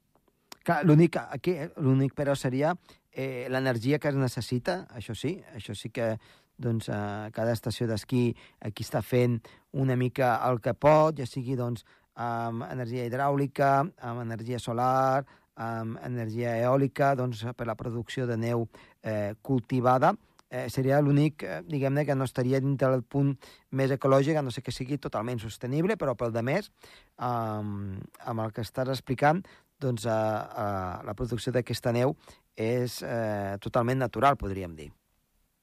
Clar, 0.65 0.83
l'únic, 0.83 1.17
aquí, 1.17 1.51
eh, 1.51 1.69
l'únic 1.77 2.15
però 2.15 2.33
seria 2.35 2.73
eh, 3.11 3.47
l'energia 3.49 3.99
que 3.99 4.09
es 4.09 4.15
necessita, 4.15 4.87
això 4.89 5.13
sí, 5.13 5.37
això 5.53 5.75
sí 5.75 5.89
que 5.89 6.17
doncs, 6.57 6.89
eh, 6.89 7.29
cada 7.31 7.53
estació 7.53 7.87
d'esquí 7.87 8.35
aquí 8.59 8.83
està 8.83 9.01
fent 9.01 9.39
una 9.73 9.95
mica 9.95 10.39
el 10.49 10.61
que 10.61 10.73
pot, 10.73 11.15
ja 11.19 11.25
sigui 11.25 11.55
doncs, 11.55 11.85
amb 12.15 12.63
energia 12.69 13.05
hidràulica, 13.07 13.71
amb 13.99 14.23
energia 14.23 14.59
solar, 14.59 15.25
amb 15.55 15.99
energia 16.03 16.55
eòlica, 16.63 17.13
doncs, 17.15 17.43
per 17.55 17.67
la 17.67 17.75
producció 17.75 18.27
de 18.27 18.37
neu 18.37 18.67
eh, 19.03 19.35
cultivada, 19.41 20.13
eh, 20.49 20.67
seria 20.69 21.01
l'únic, 21.01 21.43
eh, 21.43 21.61
diguem-ne, 21.67 22.05
que 22.05 22.15
no 22.15 22.27
estaria 22.27 22.59
dintre 22.59 22.89
del 22.91 23.03
punt 23.03 23.35
més 23.71 23.91
ecològic, 23.91 24.39
no 24.43 24.51
sé 24.51 24.61
que 24.61 24.75
sigui 24.75 24.97
totalment 24.97 25.39
sostenible, 25.39 25.97
però 25.97 26.15
pel 26.15 26.33
de 26.35 26.43
més, 26.43 26.71
eh, 26.71 27.27
amb 27.27 28.45
el 28.45 28.51
que 28.55 28.65
estàs 28.65 28.91
explicant, 28.91 29.43
doncs 29.79 30.05
eh, 30.05 30.11
eh, 30.11 31.05
la 31.07 31.15
producció 31.15 31.51
d'aquesta 31.55 31.91
neu 31.95 32.15
és 32.55 33.01
eh, 33.03 33.55
totalment 33.63 33.99
natural, 33.99 34.39
podríem 34.39 34.75
dir. 34.75 34.91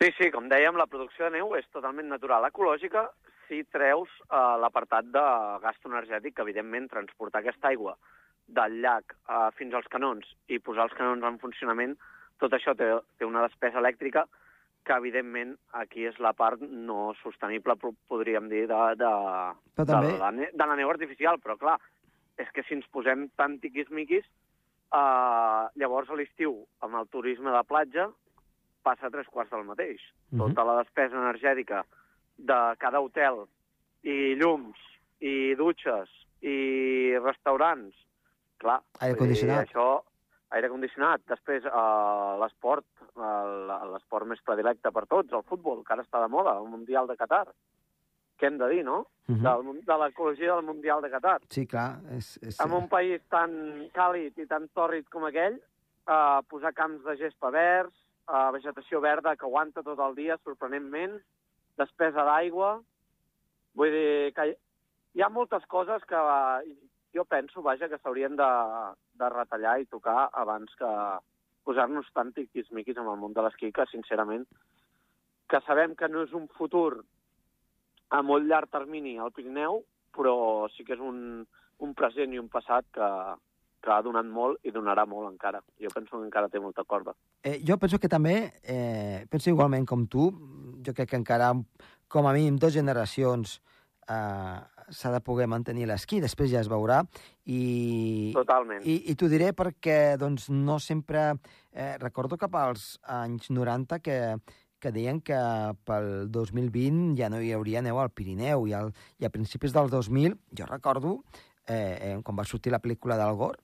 Sí, 0.03 0.11
sí, 0.19 0.31
com 0.35 0.49
dèiem, 0.51 0.77
la 0.77 0.89
producció 0.91 1.29
de 1.29 1.39
neu 1.39 1.55
és 1.57 1.69
totalment 1.73 2.09
natural, 2.11 2.45
ecològica, 2.49 3.07
si 3.53 3.61
treus 3.69 4.09
eh, 4.33 4.57
l'apartat 4.65 5.11
de 5.13 5.23
gasto 5.61 5.91
energètic, 5.93 6.35
que 6.39 6.45
evidentment 6.47 6.89
transportar 6.89 7.43
aquesta 7.43 7.69
aigua 7.69 7.99
del 8.49 8.79
llac 8.81 9.13
eh, 9.29 9.51
fins 9.59 9.75
als 9.77 9.89
canons 9.93 10.25
i 10.49 10.59
posar 10.59 10.89
els 10.89 10.97
canons 10.97 11.25
en 11.29 11.37
funcionament, 11.43 11.93
tot 12.41 12.57
això 12.57 12.73
té, 12.75 12.89
té 13.21 13.29
una 13.29 13.45
despesa 13.45 13.79
elèctrica 13.83 14.25
que, 14.83 14.97
evidentment, 14.97 15.53
aquí 15.79 16.09
és 16.09 16.17
la 16.19 16.33
part 16.35 16.65
no 16.65 17.13
sostenible, 17.21 17.77
po- 17.79 17.93
podríem 18.11 18.49
dir, 18.51 18.65
de, 18.67 18.81
de, 18.99 19.11
Però 19.77 19.85
de, 19.85 19.93
també- 19.93 20.17
la, 20.19 20.33
ne- 20.35 20.49
de 20.51 20.67
la 20.67 20.75
neu 20.81 20.91
artificial. 20.91 21.39
Però, 21.39 21.55
clar, 21.61 21.77
és 22.41 22.49
que 22.57 22.65
si 22.67 22.75
ens 22.75 22.89
posem 22.91 23.29
tan 23.39 23.61
tiquismiquis, 23.63 24.25
eh, 24.27 25.63
llavors 25.79 26.11
a 26.11 26.19
l'estiu, 26.19 26.57
amb 26.83 26.99
el 26.99 27.07
turisme 27.15 27.53
de 27.55 27.63
platja, 27.69 28.09
passa 28.83 29.13
tres 29.15 29.29
quarts 29.31 29.53
del 29.55 29.63
mateix. 29.69 30.03
Mhm. 30.33 30.41
Tota 30.49 30.65
la 30.67 30.81
despesa 30.83 31.15
energètica 31.21 31.85
de 32.37 32.61
cada 32.79 33.01
hotel, 33.01 33.45
i 34.03 34.35
llums, 34.39 34.79
i 35.23 35.55
dutxes, 35.59 36.11
i 36.43 37.15
restaurants, 37.23 37.95
clar... 38.63 38.81
Aire 39.01 39.19
condicionat. 39.19 39.69
Això, 39.69 40.03
aire 40.57 40.71
condicionat. 40.73 41.25
Després, 41.31 41.67
eh, 41.67 42.33
l'esport, 42.43 42.87
eh, 43.15 43.83
l'esport 43.95 44.29
més 44.29 44.43
predilecte 44.47 44.93
per 44.93 45.07
tots, 45.11 45.33
el 45.33 45.47
futbol, 45.49 45.85
que 45.85 45.95
ara 45.95 46.07
està 46.07 46.23
de 46.23 46.31
moda, 46.33 46.57
el 46.59 46.71
Mundial 46.71 47.11
de 47.11 47.17
Qatar. 47.21 47.47
Què 48.39 48.49
hem 48.49 48.59
de 48.59 48.69
dir, 48.69 48.85
no? 48.85 49.07
Uh 49.29 49.37
-huh. 49.37 49.85
De 49.87 49.97
l'ecologia 49.99 50.55
del 50.55 50.65
Mundial 50.65 51.03
de 51.03 51.11
Qatar. 51.11 51.41
Sí, 51.49 51.67
clar. 51.67 52.01
És, 52.17 52.39
és, 52.43 52.61
En 52.61 52.73
un 52.73 52.89
país 52.89 53.23
tan 53.29 53.89
càlid 53.95 54.37
i 54.39 54.47
tan 54.47 54.69
tòrrid 54.75 55.09
com 55.09 55.25
aquell, 55.25 55.61
eh, 56.09 56.41
posar 56.49 56.73
camps 56.75 57.05
de 57.05 57.17
gespa 57.17 57.51
verds, 57.51 57.95
eh, 58.29 58.51
vegetació 58.53 59.01
verda 59.01 59.37
que 59.37 59.47
aguanta 59.47 59.83
tot 59.83 59.99
el 59.99 60.15
dia, 60.15 60.39
sorprenentment, 60.39 61.21
despesa 61.81 62.25
d'aigua... 62.29 62.81
Vull 63.75 63.89
dir 63.89 64.33
que 64.37 64.45
hi- 64.51 65.23
ha 65.25 65.29
moltes 65.33 65.65
coses 65.65 66.03
que 66.05 66.19
jo 67.17 67.25
penso, 67.25 67.63
vaja, 67.65 67.89
que 67.89 67.97
s'haurien 68.03 68.37
de, 68.37 68.49
de 69.17 69.29
retallar 69.33 69.79
i 69.81 69.87
tocar 69.89 70.27
abans 70.33 70.75
que 70.77 70.91
posar-nos 71.65 72.11
tan 72.13 72.35
tiquismiquis 72.37 72.99
amb 73.01 73.09
el 73.15 73.17
món 73.23 73.33
de 73.33 73.41
l'esquí, 73.45 73.71
que 73.73 73.87
sincerament 73.89 74.45
que 75.49 75.61
sabem 75.65 75.95
que 75.97 76.09
no 76.09 76.23
és 76.27 76.33
un 76.37 76.49
futur 76.59 77.03
a 78.13 78.21
molt 78.25 78.45
llarg 78.45 78.69
termini 78.73 79.17
al 79.17 79.33
Pirineu, 79.33 79.83
però 80.13 80.69
sí 80.77 80.85
que 80.85 80.93
és 80.97 81.01
un, 81.01 81.47
un 81.81 81.95
present 81.97 82.33
i 82.33 82.41
un 82.41 82.49
passat 82.53 82.85
que, 82.93 83.09
que 83.83 83.91
ha 83.91 84.03
donat 84.05 84.29
molt 84.31 84.63
i 84.65 84.73
donarà 84.75 85.05
molt 85.11 85.29
encara. 85.33 85.61
Jo 85.83 85.91
penso 85.95 86.17
que 86.19 86.27
encara 86.27 86.49
té 86.49 86.61
molta 86.63 86.85
corda. 86.89 87.15
Eh, 87.43 87.59
jo 87.67 87.77
penso 87.83 87.99
que 87.99 88.09
també, 88.09 88.53
eh, 88.63 89.27
penso 89.31 89.51
igualment 89.51 89.87
com 89.87 90.07
tu, 90.07 90.31
jo 90.87 90.95
crec 90.95 91.11
que 91.11 91.19
encara, 91.19 91.53
com 92.09 92.27
a 92.27 92.33
mínim, 92.33 92.59
dues 92.59 92.75
generacions 92.75 93.61
eh, 94.09 94.61
s'ha 94.93 95.13
de 95.13 95.21
poder 95.25 95.49
mantenir 95.49 95.87
l'esquí, 95.89 96.21
després 96.21 96.51
ja 96.53 96.61
es 96.61 96.71
veurà. 96.71 97.03
I, 97.45 98.33
Totalment. 98.35 98.85
I, 98.85 98.99
i 99.11 99.17
t'ho 99.19 99.31
diré 99.33 99.53
perquè 99.57 100.17
doncs, 100.21 100.49
no 100.51 100.79
sempre... 100.79 101.33
Eh, 101.73 101.97
recordo 101.97 102.37
cap 102.37 102.53
als 102.61 102.99
anys 103.09 103.49
90 103.49 104.03
que, 104.05 104.37
que 104.77 104.91
deien 104.93 105.23
que 105.25 105.39
pel 105.89 106.29
2020 106.29 107.15
ja 107.17 107.31
no 107.33 107.41
hi 107.41 107.55
hauria 107.57 107.81
neu 107.81 107.97
al 108.03 108.11
Pirineu 108.13 108.67
i, 108.69 108.75
al, 108.77 108.93
i 109.23 109.25
a 109.25 109.33
principis 109.33 109.73
del 109.73 109.89
2000, 109.89 110.37
jo 110.59 110.67
recordo, 110.69 111.15
eh, 111.65 111.97
eh, 112.11 112.17
quan 112.23 112.37
va 112.37 112.45
sortir 112.45 112.75
la 112.75 112.83
pel·lícula 112.83 113.17
del 113.17 113.39
Gor, 113.41 113.57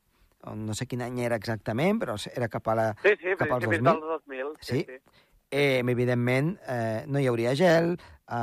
no 0.55 0.75
sé 0.75 0.87
quin 0.87 1.03
any 1.03 1.21
era 1.27 1.37
exactament, 1.37 1.99
però 2.01 2.15
era 2.35 2.49
cap 2.49 2.69
a 2.69 2.75
la, 2.79 2.87
Sí, 3.03 3.17
sí, 3.21 3.35
cap 3.39 3.51
als 3.53 3.65
principis 3.65 3.83
2000. 3.83 4.01
del 4.01 4.01
2000. 4.27 4.57
Sí, 4.61 4.75
Sí. 4.77 4.85
sí. 4.87 5.25
eh, 5.51 5.79
evidentment 5.81 6.59
eh, 6.69 7.05
no 7.09 7.19
hi 7.19 7.27
hauria 7.27 7.55
gel, 7.57 7.95
eh, 8.29 8.35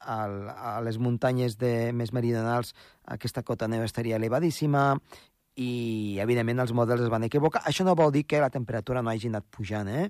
al, 0.00 0.36
a 0.48 0.80
les 0.86 0.98
muntanyes 0.98 1.58
de, 1.58 1.92
més 1.92 2.12
meridionals 2.12 2.74
aquesta 3.04 3.42
cota 3.42 3.66
neu 3.68 3.82
estaria 3.82 4.16
elevadíssima 4.16 4.92
i, 5.58 6.18
evidentment, 6.22 6.60
els 6.62 6.72
models 6.72 7.02
es 7.02 7.10
van 7.10 7.24
equivocar. 7.26 7.64
Això 7.66 7.82
no 7.84 7.96
vol 7.98 8.12
dir 8.14 8.24
que 8.30 8.38
la 8.40 8.50
temperatura 8.50 9.02
no 9.02 9.10
hagi 9.10 9.26
anat 9.26 9.44
pujant, 9.50 9.88
eh? 9.90 10.04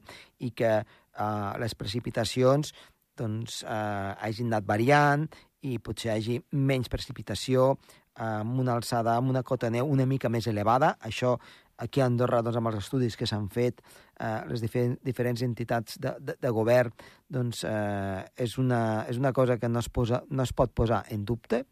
I 0.44 0.50
que 0.52 0.72
eh, 0.84 1.52
les 1.58 1.74
precipitacions 1.74 2.74
doncs, 3.16 3.62
eh, 3.64 4.14
hagin 4.20 4.52
anat 4.52 4.66
variant 4.68 5.24
i 5.66 5.78
potser 5.82 6.10
hi 6.12 6.14
hagi 6.18 6.36
menys 6.52 6.88
precipitació 6.92 7.78
amb 8.18 8.60
una 8.60 8.74
alçada, 8.76 9.16
amb 9.16 9.30
una 9.30 9.44
cota 9.46 9.70
neu 9.70 9.88
una 9.88 10.06
mica 10.06 10.30
més 10.32 10.46
elevada. 10.50 10.96
Això 11.06 11.36
aquí 11.78 12.02
a 12.02 12.08
Andorra, 12.10 12.42
doncs, 12.42 12.58
amb 12.58 12.70
els 12.72 12.80
estudis 12.82 13.16
que 13.16 13.26
s'han 13.30 13.46
fet, 13.54 13.80
eh, 14.18 14.42
les 14.50 14.62
difer 14.62 14.84
diferents 15.06 15.42
entitats 15.46 15.98
de, 16.02 16.14
de, 16.18 16.34
de 16.42 16.50
govern, 16.54 16.92
doncs 17.30 17.62
eh, 17.64 18.24
és, 18.36 18.58
una, 18.58 19.06
és 19.08 19.20
una 19.20 19.32
cosa 19.32 19.58
que 19.58 19.70
no 19.70 19.78
es, 19.78 19.88
posa, 19.88 20.24
no 20.30 20.42
es 20.42 20.52
pot 20.52 20.74
posar 20.74 21.04
en 21.14 21.24
dubte, 21.24 21.62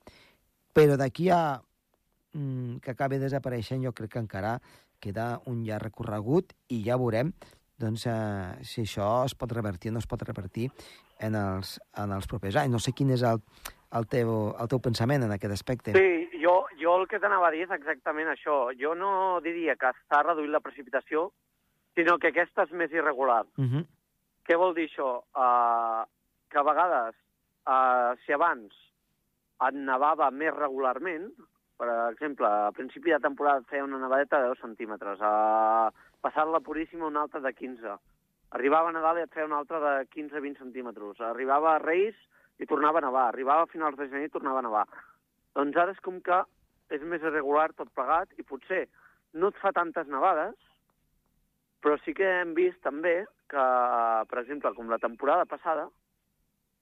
però 0.77 0.97
d'aquí 1.01 1.29
a 1.35 1.59
mm, 1.59 2.79
que 2.85 2.95
acabi 2.95 3.19
desapareixent 3.19 3.83
jo 3.83 3.95
crec 3.97 4.15
que 4.15 4.23
encara 4.23 4.59
queda 5.03 5.41
un 5.51 5.65
llarg 5.67 5.91
recorregut 5.91 6.55
i 6.73 6.83
ja 6.87 6.97
veurem 7.01 7.35
doncs, 7.77 8.07
eh, 8.09 8.65
si 8.65 8.87
això 8.87 9.25
es 9.27 9.35
pot 9.37 9.53
revertir 9.53 9.91
o 9.91 9.97
no 9.97 10.01
es 10.01 10.09
pot 10.09 10.23
revertir 10.23 10.71
en 11.21 11.35
els, 11.37 11.77
en 11.97 12.13
els 12.13 12.29
propers 12.31 12.57
anys. 12.57 12.73
No 12.73 12.81
sé 12.81 12.95
quin 12.97 13.11
és 13.13 13.25
el, 13.27 13.43
el, 13.93 14.07
teu, 14.09 14.33
el 14.57 14.71
teu 14.73 14.81
pensament 14.83 15.27
en 15.27 15.35
aquest 15.35 15.53
aspecte. 15.53 15.97
Sí, 15.97 16.26
jo, 16.47 16.55
jo 16.79 16.95
el 17.01 17.09
que 17.11 17.19
t'anava 17.19 17.49
a 17.49 17.55
dir 17.55 17.65
és 17.67 17.75
exactament 17.75 18.31
això. 18.31 18.71
Jo 18.79 18.95
no 18.95 19.11
diria 19.43 19.75
que 19.81 19.91
està 19.91 20.23
reduint 20.23 20.55
la 20.55 20.63
precipitació, 20.63 21.31
sinó 21.99 22.19
que 22.23 22.31
aquesta 22.31 22.67
és 22.69 22.73
més 22.73 22.93
irregular. 22.95 23.45
Uh 23.59 23.65
-huh. 23.65 23.85
Què 24.47 24.57
vol 24.57 24.75
dir 24.75 24.87
això? 24.89 25.11
Uh, 25.35 26.07
que 26.51 26.59
a 26.59 26.63
vegades, 26.63 27.15
uh, 27.67 28.15
si 28.25 28.33
abans 28.33 28.73
et 29.67 29.75
nevava 29.75 30.31
més 30.31 30.55
regularment, 30.55 31.33
per 31.77 31.89
exemple, 32.13 32.47
a 32.47 32.73
principi 32.73 33.11
de 33.11 33.19
temporada 33.19 33.65
feia 33.71 33.85
una 33.85 33.99
nevadeta 33.99 34.41
de 34.41 34.49
2 34.49 34.59
centímetres, 34.61 35.19
a 35.21 35.91
passar 36.21 36.47
la 36.47 36.61
Puríssima 36.61 37.07
una 37.07 37.23
altra 37.23 37.41
de 37.41 37.53
15, 37.53 37.99
arribava 38.51 38.89
a 38.89 38.93
Nadal 38.93 39.19
i 39.19 39.23
et 39.23 39.33
feia 39.33 39.47
una 39.47 39.59
altra 39.59 39.81
de 39.81 40.07
15-20 40.15 40.59
centímetres, 40.59 41.21
arribava 41.21 41.75
a 41.75 41.79
Reis 41.79 42.15
i 42.59 42.67
tornava 42.67 42.99
a 42.99 43.07
nevar, 43.07 43.29
arribava 43.29 43.63
a 43.63 43.73
finals 43.73 43.97
de 43.97 44.09
gener 44.09 44.27
i 44.27 44.29
tornava 44.29 44.59
a 44.59 44.63
nevar. 44.63 44.87
Doncs 45.57 45.77
ara 45.81 45.95
és 45.97 46.01
com 46.05 46.21
que 46.21 46.43
és 46.93 47.03
més 47.03 47.23
irregular 47.25 47.71
tot 47.75 47.91
plegat 47.97 48.33
i 48.39 48.45
potser 48.47 48.85
no 49.35 49.51
et 49.53 49.61
fa 49.61 49.73
tantes 49.77 50.09
nevades, 50.09 50.57
però 51.83 51.97
sí 52.05 52.15
que 52.17 52.27
hem 52.41 52.55
vist 52.57 52.81
també 52.85 53.23
que, 53.51 53.65
per 54.31 54.43
exemple, 54.43 54.73
com 54.77 54.91
la 54.91 55.01
temporada 55.03 55.47
passada, 55.49 55.87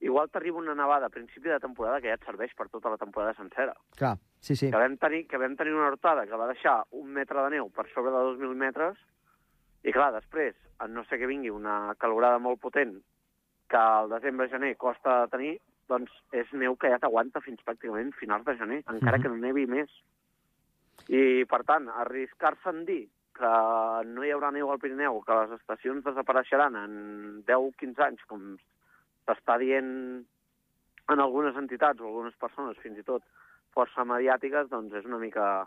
igual 0.05 0.29
t'arriba 0.31 0.61
una 0.61 0.75
nevada 0.75 1.07
a 1.07 1.13
principi 1.13 1.49
de 1.49 1.61
temporada 1.61 2.01
que 2.01 2.11
ja 2.11 2.19
et 2.19 2.27
serveix 2.27 2.53
per 2.57 2.69
tota 2.69 2.93
la 2.93 3.01
temporada 3.01 3.35
sencera. 3.39 3.75
Clar, 3.97 4.17
sí, 4.41 4.57
sí. 4.57 4.71
Que 4.71 4.81
vam 4.81 4.97
tenir, 5.01 5.25
que 5.31 5.41
vam 5.41 5.57
tenir 5.57 5.75
una 5.75 5.89
hortada 5.93 6.27
que 6.29 6.41
va 6.41 6.51
deixar 6.51 6.77
un 6.91 7.11
metre 7.17 7.45
de 7.47 7.57
neu 7.57 7.71
per 7.73 7.87
sobre 7.95 8.13
de 8.13 8.25
2.000 8.33 8.59
metres 8.65 8.99
i, 9.85 9.93
clar, 9.93 10.11
després, 10.17 10.57
a 10.81 10.89
no 10.89 11.05
sé 11.09 11.19
que 11.21 11.29
vingui 11.31 11.53
una 11.53 11.95
calorada 12.01 12.41
molt 12.43 12.61
potent 12.61 12.97
que 13.71 13.81
al 13.81 14.11
desembre-gener 14.13 14.75
costa 14.77 15.23
de 15.23 15.33
tenir, 15.33 15.55
doncs 15.89 16.11
és 16.33 16.51
neu 16.53 16.77
que 16.77 16.89
ja 16.91 16.99
t'aguanta 16.99 17.41
fins 17.45 17.61
pràcticament 17.65 18.13
finals 18.19 18.45
de 18.47 18.57
gener, 18.57 18.83
encara 18.87 19.19
Mhm. 19.19 19.23
que 19.23 19.29
no 19.29 19.37
nevi 19.37 19.67
més. 19.67 19.91
I, 21.09 21.45
per 21.45 21.65
tant, 21.65 21.89
arriscar-se 21.89 22.69
en 22.71 22.85
dir 22.85 23.09
que 23.35 23.51
no 24.07 24.23
hi 24.25 24.31
haurà 24.31 24.53
neu 24.53 24.71
al 24.71 24.79
Pirineu, 24.79 25.21
que 25.27 25.35
les 25.35 25.51
estacions 25.61 26.05
desapareixeran 26.05 26.77
en 26.77 27.43
10-15 27.45 27.99
anys, 28.07 28.23
com 28.31 28.57
s'està 29.27 29.59
dient 29.59 30.25
en 31.09 31.21
algunes 31.21 31.57
entitats 31.57 32.01
o 32.01 32.07
algunes 32.07 32.37
persones, 32.37 32.79
fins 32.79 32.99
i 32.99 33.03
tot 33.03 33.23
força 33.75 34.05
mediàtiques, 34.07 34.69
doncs 34.71 34.95
és 34.95 35.05
una 35.05 35.19
mica 35.19 35.67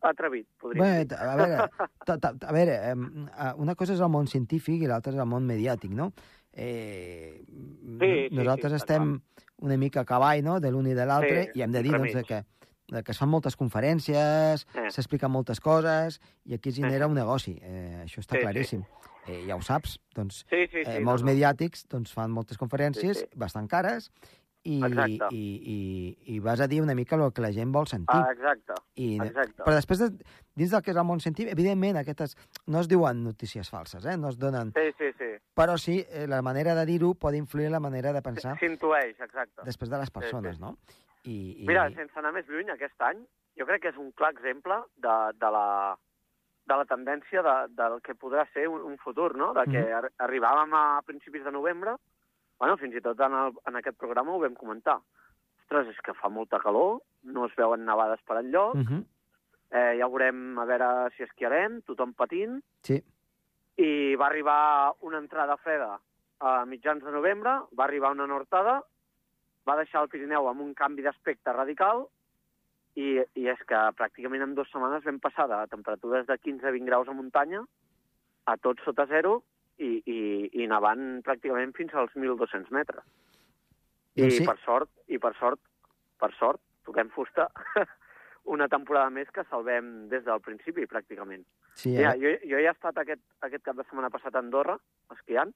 atrevit, 0.00 0.46
podríem 0.58 0.80
Bé, 0.82 1.04
dir. 1.04 1.16
a 1.20 1.36
veure, 1.36 1.56
a 2.48 2.52
veure, 2.56 2.76
una 3.60 3.74
cosa 3.76 3.92
és 3.92 4.00
el 4.00 4.08
món 4.08 4.26
científic 4.26 4.80
i 4.82 4.88
l'altra 4.88 5.12
és 5.12 5.18
el 5.20 5.28
món 5.28 5.44
mediàtic, 5.46 5.90
no? 5.92 6.10
Eh, 6.52 7.42
sí, 7.46 8.28
nosaltres 8.34 8.72
sí, 8.72 8.76
està 8.80 8.96
estem 8.96 9.20
una 9.62 9.76
mica 9.76 10.00
a 10.02 10.04
cavall, 10.08 10.42
no?, 10.44 10.58
de 10.60 10.70
l'un 10.72 10.86
i 10.88 10.94
de 10.96 11.06
l'altre, 11.06 11.44
Sí, 11.52 11.58
i 11.60 11.62
hem 11.62 11.72
de 11.72 11.82
dir, 11.82 11.92
doncs, 11.92 12.16
que, 12.26 12.40
que 13.04 13.12
es 13.12 13.18
fan 13.18 13.28
moltes 13.30 13.56
conferències, 13.56 14.66
Eh. 14.74 14.88
s'expliquen 14.90 15.30
moltes 15.30 15.60
coses, 15.60 16.20
i 16.44 16.54
aquí 16.54 16.70
es 16.70 16.76
genera 16.80 17.06
un 17.06 17.14
negoci. 17.14 17.58
Eh, 17.62 18.02
això 18.04 18.18
està 18.24 18.34
Sí, 18.34 18.40
sí. 18.40 18.42
claríssim. 18.46 18.82
Eh, 19.28 19.44
ja 19.46 19.54
ho 19.54 19.62
saps, 19.62 19.98
doncs, 20.16 20.46
Sí, 20.48 20.66
sí, 20.72 20.82
sí. 20.84 20.90
eh, 20.96 21.00
molts 21.04 21.22
no. 21.22 21.28
mediàtics 21.30 21.86
doncs, 21.88 22.10
fan 22.12 22.30
moltes 22.32 22.56
conferències 22.58 23.18
Sí, 23.18 23.26
sí. 23.28 23.36
bastant 23.36 23.68
cares 23.68 24.10
i, 24.62 24.76
Exacte. 24.84 25.28
i, 25.32 25.44
i, 25.72 26.34
i 26.34 26.38
vas 26.44 26.60
a 26.60 26.66
dir 26.68 26.82
una 26.82 26.94
mica 26.94 27.16
el 27.16 27.32
que 27.32 27.40
la 27.40 27.52
gent 27.52 27.72
vol 27.72 27.86
sentir. 27.88 28.18
Ah, 28.18 28.32
exacte, 28.34 28.74
I, 29.00 29.14
exacte. 29.24 29.62
Però 29.64 29.74
després, 29.74 30.02
de, 30.02 30.10
dins 30.54 30.70
del 30.74 30.82
que 30.84 30.92
és 30.92 30.98
el 31.00 31.06
món 31.08 31.20
científic, 31.24 31.52
evidentment, 31.54 31.96
aquestes 31.96 32.36
no 32.66 32.82
es 32.84 32.88
diuen 32.88 33.22
notícies 33.24 33.70
falses, 33.72 34.04
eh? 34.04 34.18
no 34.20 34.28
es 34.28 34.36
donen... 34.38 34.72
Sí, 34.76 34.90
sí, 34.98 35.08
sí. 35.16 35.30
Però 35.56 35.78
sí, 35.80 36.04
eh, 36.10 36.26
la 36.28 36.42
manera 36.44 36.74
de 36.76 36.84
dir-ho 36.84 37.14
pot 37.14 37.34
influir 37.34 37.70
en 37.70 37.72
la 37.78 37.80
manera 37.80 38.12
de 38.12 38.20
pensar 38.22 38.58
S'intueix, 38.60 39.16
exacte. 39.18 39.64
després 39.64 39.88
de 39.90 40.02
les 40.02 40.10
persones, 40.10 40.56
sí. 40.56 40.62
no? 40.62 40.76
I, 41.24 41.38
i... 41.62 41.66
Mira, 41.68 41.88
sense 41.96 42.16
anar 42.20 42.34
més 42.36 42.46
lluny, 42.48 42.68
aquest 42.76 43.00
any, 43.08 43.24
jo 43.56 43.64
crec 43.68 43.82
que 43.86 43.94
és 43.94 43.98
un 44.00 44.12
clar 44.12 44.30
exemple 44.36 44.76
de, 45.00 45.16
de, 45.40 45.50
la, 45.56 45.96
de 46.68 46.78
la 46.80 46.86
tendència 46.88 47.42
de, 47.44 47.56
del 47.80 47.98
que 48.04 48.14
podrà 48.14 48.44
ser 48.52 48.68
un, 48.68 48.84
un 48.92 48.96
futur, 49.00 49.32
no? 49.36 49.54
De 49.56 49.64
que 49.72 49.80
Mhm. 49.88 49.96
ar 49.98 50.12
arribàvem 50.28 50.76
a 50.76 51.00
principis 51.08 51.44
de 51.44 51.52
novembre, 51.52 51.96
bueno, 52.60 52.76
fins 52.76 52.94
i 52.94 53.00
tot 53.00 53.20
en, 53.24 53.32
el, 53.34 53.54
en 53.66 53.76
aquest 53.80 53.96
programa 53.98 54.34
ho 54.34 54.40
vam 54.42 54.54
comentar. 54.54 54.98
Ostres, 55.62 55.88
és 55.94 56.00
que 56.04 56.14
fa 56.18 56.28
molta 56.28 56.58
calor, 56.60 57.00
no 57.24 57.46
es 57.46 57.54
veuen 57.56 57.84
nevades 57.86 58.20
per 58.26 58.36
enlloc, 58.42 58.74
Uh 58.74 58.80
-huh. 58.84 59.04
eh, 59.70 59.96
ja 59.98 60.08
veurem 60.08 60.58
a 60.58 60.64
veure 60.66 61.10
si 61.16 61.22
esquiarem, 61.22 61.80
tothom 61.82 62.12
patint, 62.14 62.60
Sí, 62.82 63.02
i 63.76 64.14
va 64.16 64.26
arribar 64.26 64.92
una 65.00 65.18
entrada 65.18 65.56
freda 65.56 65.98
a 66.40 66.64
mitjans 66.66 67.04
de 67.04 67.10
novembre, 67.12 67.50
va 67.78 67.84
arribar 67.84 68.10
una 68.12 68.26
nortada, 68.26 68.82
va 69.68 69.76
deixar 69.76 70.02
el 70.02 70.08
Pirineu 70.08 70.48
amb 70.48 70.60
un 70.60 70.74
canvi 70.74 71.02
d'aspecte 71.02 71.52
radical 71.52 72.06
i, 72.96 73.20
i 73.34 73.46
és 73.48 73.58
que 73.68 73.76
pràcticament 73.96 74.42
en 74.42 74.54
dues 74.54 74.68
setmanes 74.70 75.04
vam 75.04 75.20
passar 75.20 75.46
de 75.48 75.66
temperatures 75.68 76.26
de 76.26 76.36
15-20 76.38 76.84
graus 76.84 77.08
a 77.08 77.12
muntanya 77.12 77.62
a 78.46 78.56
tot 78.56 78.80
sota 78.84 79.06
zero 79.06 79.42
i, 79.80 79.90
i, 80.04 80.20
i 80.62 80.66
nevant 80.70 81.22
pràcticament 81.26 81.72
fins 81.76 81.94
als 81.96 82.12
1.200 82.16 82.70
metres. 82.74 83.04
I 84.14 84.26
Doncs 84.26 84.38
sí. 84.40 84.46
per 84.46 84.56
sort, 84.64 84.90
i 85.08 85.18
per 85.22 85.32
sort, 85.38 85.60
per 86.20 86.30
sort, 86.36 86.60
toquem 86.84 87.10
fusta, 87.14 87.48
una 88.54 88.68
temporada 88.72 89.10
més 89.14 89.30
que 89.34 89.44
salvem 89.48 90.08
des 90.12 90.24
del 90.26 90.40
principi, 90.44 90.88
pràcticament. 90.90 91.44
sí 91.80 91.94
eh? 91.96 92.12
jo, 92.20 92.32
jo 92.44 92.58
ja 92.58 92.70
he 92.70 92.74
estat 92.74 92.98
aquest, 92.98 93.22
aquest 93.46 93.64
cap 93.64 93.76
de 93.78 93.84
setmana 93.86 94.10
passat 94.10 94.34
a 94.34 94.42
Andorra, 94.42 94.76
esquiant, 95.14 95.52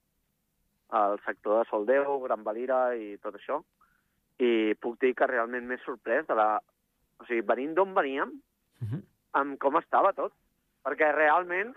al 0.94 1.18
sector 1.24 1.58
de 1.58 1.70
Soldeu, 1.70 2.20
Gran 2.22 2.44
Valira 2.46 2.94
i 2.94 3.16
tot 3.22 3.34
això, 3.38 3.62
i 4.38 4.74
puc 4.80 5.00
dir 5.00 5.14
que 5.14 5.26
realment 5.30 5.66
m'he 5.66 5.80
sorprès 5.84 6.26
de 6.28 6.36
la... 6.38 6.48
O 7.20 7.26
sigui, 7.28 7.44
venint 7.46 7.76
d'on 7.76 7.94
veníem, 7.94 8.34
Uh 8.82 8.88
-huh. 8.90 9.02
amb 9.40 9.58
com 9.58 9.76
estava 9.78 10.12
tot, 10.12 10.32
perquè 10.84 11.12
realment 11.14 11.74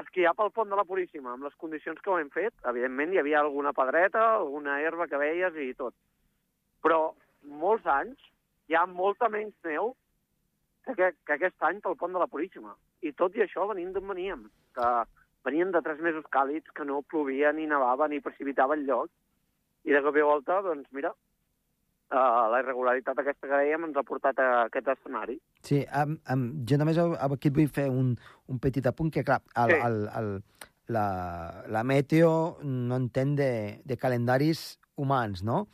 esquiar 0.00 0.34
pel 0.36 0.52
pont 0.54 0.70
de 0.70 0.78
la 0.78 0.84
Puríssima, 0.88 1.32
amb 1.32 1.46
les 1.46 1.54
condicions 1.60 2.00
que 2.02 2.10
ho 2.10 2.18
hem 2.20 2.30
fet, 2.34 2.54
evidentment 2.70 3.12
hi 3.12 3.20
havia 3.22 3.40
alguna 3.40 3.72
pedreta, 3.76 4.22
alguna 4.36 4.80
herba 4.84 5.06
que 5.10 5.20
veies 5.20 5.56
i 5.62 5.72
tot. 5.78 5.94
Però 6.84 7.14
molts 7.62 7.86
anys 7.86 8.20
hi 8.68 8.76
ha 8.76 8.86
molta 8.90 9.30
menys 9.32 9.54
neu 9.64 9.94
que, 10.84 10.94
que, 10.94 11.12
que 11.26 11.36
aquest 11.36 11.68
any 11.68 11.80
pel 11.84 11.96
pont 12.00 12.12
de 12.14 12.22
la 12.22 12.30
Puríssima. 12.30 12.74
I 13.02 13.12
tot 13.12 13.36
i 13.36 13.44
això 13.44 13.66
venim 13.70 13.92
d'on 13.94 14.08
veníem, 14.12 14.46
que 14.76 14.90
veníem 15.46 15.70
de 15.72 15.82
tres 15.84 16.00
mesos 16.02 16.26
càlids, 16.32 16.72
que 16.74 16.84
no 16.84 17.04
plovia, 17.10 17.52
ni 17.52 17.68
nevava, 17.70 18.08
ni 18.08 18.24
precipitava 18.24 18.78
enlloc, 18.78 19.10
I 19.86 19.94
de 19.94 20.00
cop 20.02 20.16
i 20.18 20.22
volta, 20.26 20.56
doncs 20.66 20.88
mira, 20.90 21.12
uh, 22.10 22.46
la 22.50 22.58
irregularitat 22.58 23.20
aquesta 23.22 23.46
que 23.46 23.60
dèiem 23.60 23.84
ens 23.86 23.98
ha 23.98 24.02
portat 24.08 24.40
a 24.42 24.46
aquest 24.64 24.88
escenari. 24.96 25.36
Sí, 25.66 25.80
um, 25.98 26.16
um, 26.30 26.42
jo 26.68 26.76
només 26.78 26.98
aquí 26.98 27.48
et 27.50 27.56
vull 27.56 27.68
fer 27.74 27.88
un, 27.90 28.12
un 28.46 28.58
petit 28.62 28.86
apunt, 28.86 29.10
que 29.10 29.24
clar, 29.26 29.40
el, 29.58 29.72
Sí. 29.74 29.80
el, 29.88 29.96
el, 30.20 30.28
la, 30.94 31.06
la 31.66 31.82
meteo 31.82 32.58
no 32.62 32.96
entén 33.00 33.34
de, 33.34 33.80
de 33.84 33.96
calendaris 33.98 34.78
humans, 34.94 35.42
no? 35.42 35.66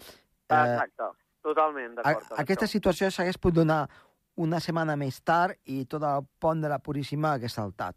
Eh, 0.48 0.54
Exacte, 0.56 1.10
totalment 1.44 1.98
a, 1.98 2.02
d'acord. 2.02 2.32
aquesta 2.40 2.64
això. 2.66 2.72
situació 2.78 3.10
s'hagués 3.12 3.36
pogut 3.38 3.58
donar 3.60 3.82
una 4.40 4.60
setmana 4.64 4.96
més 4.96 5.20
tard 5.22 5.58
i 5.68 5.84
tot 5.84 6.02
el 6.08 6.24
pont 6.40 6.62
de 6.64 6.70
la 6.72 6.78
Puríssima 6.80 7.34
hagués 7.36 7.52
saltat. 7.52 7.94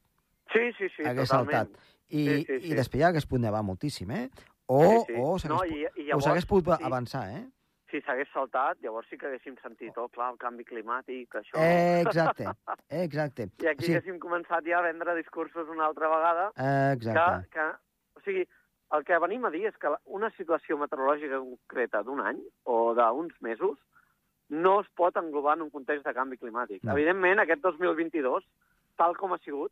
Sí, 0.51 0.71
sí, 0.77 0.89
sí, 0.97 1.03
hagués 1.07 1.29
totalment. 1.29 1.69
saltat. 1.71 1.91
I, 2.09 2.25
Sí, 2.25 2.43
sí, 2.45 2.59
sí. 2.59 2.67
i 2.67 2.75
després 2.75 3.01
ja 3.01 3.07
hagués 3.07 3.25
pogut 3.25 3.41
nevar 3.47 3.63
moltíssim, 3.63 4.11
eh? 4.11 4.29
O, 4.67 4.81
Sí, 4.83 5.13
sí. 5.13 5.13
o 5.23 5.39
s'hagués 5.39 5.55
No, 5.55 5.63
i- 5.77 5.87
i 6.03 6.09
llavors, 6.09 6.45
pogut 6.45 6.75
sí. 6.77 6.83
avançar, 6.83 7.29
eh? 7.31 7.45
Si 7.95 8.01
s'hagués 8.03 8.27
saltat, 8.33 8.81
llavors 8.83 9.07
sí 9.07 9.15
que 9.15 9.29
haguéssim 9.29 9.55
sentit, 9.61 9.95
oh, 10.01 10.09
clar, 10.11 10.33
el 10.33 10.39
canvi 10.41 10.65
climàtic, 10.67 11.37
això... 11.39 11.55
Eh, 11.55 12.01
exacte, 12.01 12.49
eh, 12.89 13.03
exacte. 13.05 13.45
I 13.63 13.69
aquí 13.71 13.87
sí, 13.87 13.93
haguéssim 13.93 14.17
començat 14.19 14.67
ja 14.67 14.81
a 14.81 14.83
vendre 14.83 15.15
discursos 15.15 15.71
una 15.71 15.85
altra 15.87 16.09
vegada 16.11 16.49
eh, 16.59 16.91
exacte. 16.97 17.47
que, 17.53 17.55
que, 17.55 18.19
o 18.19 18.25
sigui, 18.25 18.43
el 18.97 19.07
que 19.07 19.21
venim 19.23 19.47
a 19.47 19.53
dir 19.53 19.63
és 19.69 19.79
que 19.79 19.93
una 20.19 20.29
situació 20.35 20.75
meteorològica 20.81 21.39
concreta 21.39 22.03
d'un 22.03 22.19
any 22.25 22.43
o 22.67 22.77
d'uns 22.99 23.39
mesos 23.47 23.79
no 24.51 24.75
es 24.83 24.91
pot 24.99 25.15
englobar 25.23 25.55
en 25.55 25.65
un 25.69 25.71
context 25.71 26.03
de 26.03 26.13
canvi 26.19 26.37
climàtic. 26.41 26.83
No. 26.83 26.99
Evidentment, 26.99 27.41
aquest 27.41 27.63
2022, 27.63 28.43
tal 28.99 29.15
com 29.15 29.33
ha 29.33 29.39
sigut, 29.47 29.71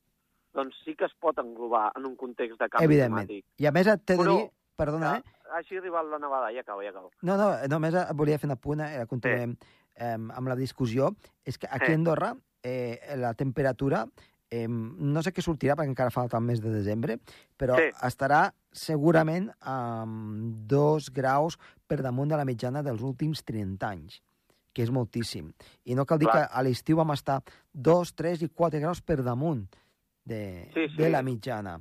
doncs 0.55 0.79
sí 0.85 0.95
que 0.95 1.11
es 1.11 1.13
pot 1.19 1.37
englobar 1.43 1.89
en 1.99 2.07
un 2.07 2.15
context 2.15 2.55
de 2.55 2.71
canvi 2.71 2.87
Evidentment. 2.87 3.27
climàtic. 3.27 3.49
I 3.59 3.67
a 3.67 3.75
més 3.75 3.91
et 3.91 4.07
t'he 4.07 4.17
de 4.21 4.29
dir... 4.31 4.43
Perdona, 4.75 5.17
eh? 5.17 5.23
Que 5.23 5.57
hagi 5.59 5.77
arribat 5.77 6.05
la 6.09 6.19
nevada, 6.19 6.51
ja 6.53 6.61
acabo, 6.61 6.81
ja 6.81 6.89
acabo. 6.89 7.11
No, 7.21 7.37
no, 7.37 7.51
només 7.69 7.93
volia 8.17 8.39
fer 8.41 8.47
una 8.49 8.55
punt, 8.57 8.81
eh, 8.81 9.05
continuem 9.09 9.55
eh, 9.95 10.13
amb 10.15 10.47
la 10.49 10.55
discussió. 10.57 11.11
És 11.45 11.57
que 11.57 11.67
aquí 11.69 11.87
Sí. 11.87 11.91
a 11.91 11.95
Andorra 11.95 12.35
eh, 12.63 12.99
la 13.17 13.33
temperatura, 13.35 14.05
eh, 14.49 14.67
no 14.67 15.21
sé 15.21 15.31
què 15.33 15.41
sortirà 15.43 15.75
perquè 15.75 15.89
encara 15.91 16.09
falta 16.11 16.37
el 16.37 16.43
mes 16.43 16.61
de 16.61 16.71
desembre, 16.71 17.19
però 17.57 17.75
Sí. 17.77 17.91
estarà 18.01 18.53
segurament 18.71 19.51
amb 19.61 20.55
dos 20.67 21.11
graus 21.11 21.57
per 21.87 22.01
damunt 22.01 22.29
de 22.31 22.37
la 22.37 22.45
mitjana 22.45 22.81
dels 22.81 23.01
últims 23.01 23.43
30 23.43 23.89
anys 23.89 24.21
que 24.73 24.81
és 24.81 24.89
moltíssim. 24.89 25.51
I 25.85 25.93
no 25.93 26.03
cal 26.03 26.17
dir 26.17 26.27
Clar. 26.27 26.47
que 26.47 26.53
a 26.57 26.61
l'estiu 26.63 26.97
vam 26.97 27.11
estar 27.11 27.43
2, 27.73 28.15
3 28.15 28.41
i 28.41 28.47
4 28.49 28.79
graus 28.79 29.01
per 29.01 29.21
damunt 29.21 29.67
de, 30.25 30.71
Sí, 30.73 30.87
sí. 30.89 30.97
de 30.97 31.09
la 31.11 31.21
mitjana. 31.21 31.79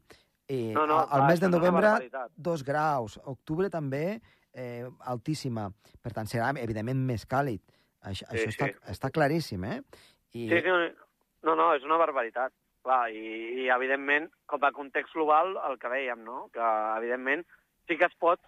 I 0.52 0.72
No, 0.74 0.86
no, 0.86 1.00
al 1.08 1.26
mes 1.26 1.40
de 1.40 1.48
novembre. 1.48 2.10
2 2.36 2.64
graus. 2.66 3.18
Octubre 3.24 3.70
també, 3.72 4.20
eh, 4.52 4.84
altíssima. 5.08 5.70
Per 6.02 6.12
tant, 6.12 6.28
serà, 6.28 6.50
evidentment, 6.60 6.98
més 7.08 7.24
càlid. 7.28 7.62
Això, 8.02 8.26
Sí, 8.26 8.36
això 8.36 8.50
sí. 8.50 8.56
està, 8.56 8.68
està 8.92 9.10
claríssim, 9.14 9.64
eh? 9.64 9.78
I, 10.34 10.48
Sí, 10.48 10.60
sí, 10.60 10.74
no, 11.42 11.54
no, 11.56 11.72
és 11.74 11.84
una 11.84 11.96
barbaritat. 12.00 12.52
Clar, 12.82 13.12
i, 13.14 13.62
i 13.62 13.68
evidentment, 13.70 14.26
com 14.50 14.64
a 14.66 14.72
context 14.74 15.14
global, 15.14 15.54
el 15.70 15.78
que 15.78 15.88
dèiem, 15.88 16.24
no? 16.26 16.48
Que, 16.52 16.64
evidentment, 16.98 17.44
sí 17.86 17.96
que 17.96 18.08
es 18.10 18.16
pot 18.18 18.40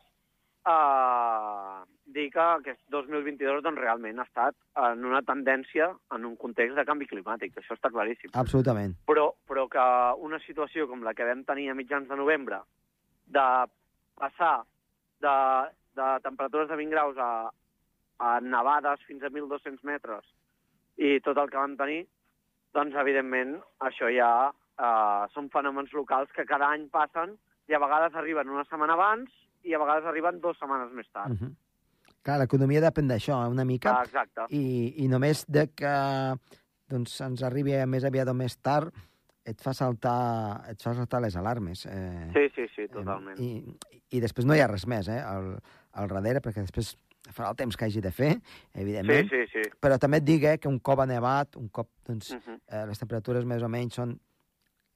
uh, 0.68 1.82
dir 2.14 2.28
que 2.32 2.42
aquest 2.42 2.80
2022 2.92 3.62
doncs, 3.64 3.80
realment 3.80 4.20
ha 4.20 4.26
estat 4.28 4.56
en 4.86 5.04
una 5.08 5.22
tendència 5.26 5.90
en 6.16 6.26
un 6.28 6.36
context 6.40 6.78
de 6.78 6.84
canvi 6.88 7.08
climàtic, 7.10 7.56
això 7.58 7.76
està 7.76 7.90
claríssim. 7.92 8.32
Absolutament. 8.40 8.94
Però, 9.08 9.30
però 9.48 9.66
que 9.72 9.84
una 10.28 10.40
situació 10.46 10.88
com 10.90 11.04
la 11.06 11.14
que 11.16 11.26
vam 11.28 11.44
tenir 11.48 11.70
a 11.70 11.78
mitjans 11.78 12.08
de 12.08 12.18
novembre, 12.20 12.60
de 13.26 13.46
passar 14.20 14.56
de, 15.24 15.36
de 15.98 16.08
temperatures 16.26 16.68
de 16.70 16.78
20 16.80 16.94
graus 16.94 17.18
a, 17.18 17.30
a 18.20 18.34
nevades 18.40 19.02
fins 19.08 19.24
a 19.24 19.32
1.200 19.32 19.82
metres 19.88 20.26
i 20.96 21.18
tot 21.24 21.38
el 21.40 21.50
que 21.50 21.58
vam 21.58 21.74
tenir, 21.78 22.04
doncs, 22.74 22.94
evidentment, 23.00 23.56
això 23.82 24.10
ja 24.14 24.30
eh, 24.50 25.22
són 25.34 25.50
fenòmens 25.50 25.94
locals 25.94 26.30
que 26.34 26.46
cada 26.46 26.68
any 26.74 26.86
passen 26.92 27.34
i 27.70 27.74
a 27.74 27.80
vegades 27.82 28.14
arriben 28.18 28.52
una 28.52 28.66
setmana 28.68 28.94
abans 28.94 29.32
i 29.64 29.74
a 29.74 29.78
vegades 29.80 30.04
arriben 30.10 30.40
dues 30.40 30.58
setmanes 30.60 30.92
més 30.92 31.08
tard. 31.12 31.32
Uh 31.32 31.36
-huh. 31.40 31.54
Clar, 32.24 32.38
l'economia 32.40 32.80
depèn 32.80 33.06
d'això, 33.08 33.48
una 33.50 33.64
mica. 33.64 33.98
Ah, 33.98 34.02
exacte. 34.04 34.46
I, 34.50 34.94
I 35.04 35.08
només 35.08 35.44
de 35.48 35.66
que 35.74 36.34
doncs, 36.88 37.20
ens 37.20 37.42
arribi 37.42 37.74
més 37.86 38.04
aviat 38.04 38.28
o 38.28 38.34
més 38.34 38.56
tard 38.62 38.92
et 39.44 39.60
fa 39.60 39.74
saltar, 39.74 40.64
et 40.70 40.80
fa 40.82 40.94
saltar 40.94 41.20
les 41.20 41.36
alarmes. 41.36 41.84
Eh, 41.86 42.30
Sí, 42.32 42.48
sí, 42.54 42.68
sí, 42.74 42.88
totalment. 42.88 43.38
I, 43.38 43.76
I 44.16 44.20
després 44.20 44.46
no 44.46 44.54
hi 44.54 44.60
ha 44.60 44.66
res 44.66 44.86
més, 44.86 45.08
eh, 45.08 45.20
al, 45.20 45.58
al 45.92 46.08
darrere, 46.08 46.40
perquè 46.40 46.62
després 46.64 46.96
farà 47.32 47.50
el 47.50 47.56
temps 47.56 47.76
que 47.76 47.84
hagi 47.84 48.00
de 48.00 48.10
fer, 48.12 48.32
Sí, 48.32 48.80
evidentment. 48.80 49.28
sí, 49.30 49.46
sí. 49.52 49.62
Però 49.80 49.98
també 49.98 50.18
et 50.18 50.24
dic 50.24 50.42
eh, 50.44 50.58
que 50.58 50.68
un 50.68 50.78
cop 50.80 51.00
ha 51.00 51.06
nevat, 51.06 51.56
un 51.56 51.68
cop 51.68 51.88
doncs, 52.06 52.30
Uh 52.32 52.36
-huh. 52.40 52.60
eh, 52.68 52.86
les 52.86 52.98
temperatures 52.98 53.44
més 53.44 53.62
o 53.62 53.68
menys 53.68 53.94
són 53.94 54.18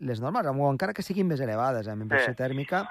les 0.01 0.21
normals, 0.21 0.47
encara 0.73 0.93
que 0.95 1.03
siguin 1.03 1.27
més 1.27 1.41
elevades, 1.41 1.87
eh, 1.87 1.91
amb 1.91 2.03
inversió 2.03 2.31
Sí. 2.33 2.37
tèrmica, 2.37 2.89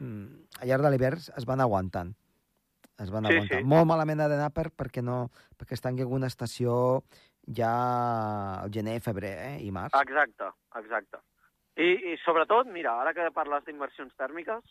al 0.00 0.68
llarg 0.68 0.82
de 0.86 0.90
l'hivern 0.92 1.18
es 1.36 1.46
van 1.48 1.60
aguantant. 1.64 2.14
Es 2.98 3.10
van 3.12 3.26
Sí, 3.26 3.34
aguantant. 3.34 3.60
sí. 3.60 3.68
Molt 3.68 3.86
malament 3.86 4.20
ha 4.20 4.28
d'anar 4.32 4.50
per, 4.56 4.70
perquè, 4.72 5.02
no, 5.04 5.30
perquè 5.58 5.76
està 5.76 5.90
en 5.92 6.00
alguna 6.00 6.26
estació 6.32 7.02
ja 7.46 7.70
al 8.62 8.70
gener, 8.72 9.00
febrer 9.04 9.34
eh, 9.50 9.56
i 9.66 9.70
març. 9.70 9.94
Exacte, 10.00 10.48
exacte. 10.80 11.20
I, 11.76 12.12
I 12.12 12.16
sobretot, 12.24 12.66
mira, 12.72 12.94
ara 13.02 13.12
que 13.14 13.28
parles 13.36 13.64
d'inversions 13.66 14.14
tèrmiques, 14.16 14.62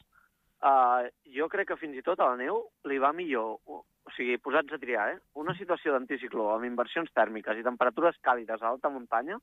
uh, 0.66 1.06
jo 1.38 1.48
crec 1.54 1.70
que 1.70 1.78
fins 1.78 1.96
i 2.00 2.02
tot 2.02 2.20
a 2.20 2.32
la 2.32 2.40
neu 2.40 2.64
li 2.90 2.98
va 2.98 3.14
millor, 3.14 3.60
o, 3.70 3.84
o 3.86 4.14
sigui, 4.18 4.40
posats 4.42 4.74
a 4.74 4.80
triar, 4.82 5.12
eh? 5.14 5.20
una 5.38 5.54
situació 5.54 5.94
d'anticicló 5.94 6.50
amb 6.56 6.66
inversions 6.66 7.14
tèrmiques 7.14 7.62
i 7.62 7.64
temperatures 7.68 8.18
càlides 8.26 8.62
a 8.64 8.72
alta 8.74 8.90
muntanya, 8.90 9.38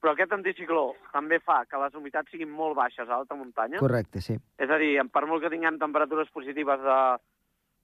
però 0.00 0.12
aquest 0.12 0.32
anticicló 0.32 0.94
també 1.12 1.40
fa 1.40 1.64
que 1.66 1.78
les 1.82 1.94
humitats 1.94 2.30
siguin 2.30 2.50
molt 2.50 2.76
baixes 2.76 3.08
a 3.08 3.14
alta 3.16 3.34
muntanya, 3.34 3.78
Correcte, 3.78 4.20
sí. 4.20 4.36
és 4.58 4.70
a 4.70 4.78
dir, 4.78 4.92
per 5.10 5.26
molt 5.26 5.42
que 5.42 5.50
tinguem 5.50 5.78
temperatures 5.78 6.30
positives 6.30 6.80
de 6.80 6.98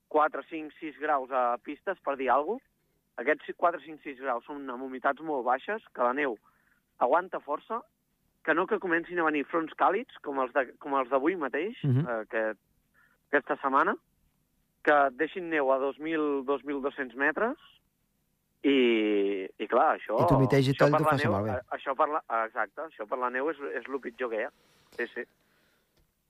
4, 0.08 0.42
5, 0.50 0.70
6 0.80 0.98
graus 1.02 1.30
a 1.32 1.56
pistes, 1.58 1.98
per 2.04 2.16
dir 2.16 2.30
alguna 2.30 2.58
cosa, 2.60 2.70
aquests 3.16 3.50
4, 3.56 3.80
5, 3.80 4.02
6 4.02 4.20
graus 4.20 4.44
són 4.44 4.68
amb 4.70 4.82
humitats 4.82 5.20
molt 5.22 5.44
baixes, 5.46 5.82
que 5.94 6.02
la 6.02 6.12
neu 6.14 6.36
aguanta 6.98 7.40
força, 7.40 7.80
que 8.44 8.54
no 8.54 8.66
que 8.66 8.78
comencin 8.78 9.18
a 9.18 9.24
venir 9.24 9.44
fronts 9.46 9.72
càlids, 9.74 10.14
com 10.22 10.38
els 10.42 11.08
d'avui 11.10 11.36
mateix, 11.36 11.76
uh 11.84 11.88
Mhm. 11.88 12.04
-huh. 12.06 12.22
eh, 12.22 12.26
que, 12.30 12.42
aquesta 13.30 13.56
setmana, 13.62 13.96
que 14.84 15.10
deixin 15.12 15.48
neu 15.48 15.72
a 15.72 15.78
2.000, 15.78 16.44
2.200 16.44 17.14
metres, 17.16 17.56
i, 18.64 18.76
i 19.60 19.66
clar, 19.68 19.94
això... 19.98 20.18
I 20.22 20.28
t'humitegi 20.30 20.72
això 20.72 20.86
tot 20.86 20.94
i 20.94 21.02
t'ho 21.02 21.08
faci 21.10 21.26
neu- 21.28 21.34
malbé. 21.36 21.56
Això 21.76 21.94
per 21.98 22.08
la, 22.10 22.20
exacte, 22.46 22.86
això 22.88 23.06
per 23.10 23.18
la 23.20 23.30
neu 23.34 23.50
és, 23.52 23.60
és 23.80 23.88
el 23.90 24.00
pitjor 24.00 24.32
que 24.32 24.40
hi 24.40 24.46
ha. 24.48 24.52
Sí, 24.96 25.08
sí. 25.12 25.24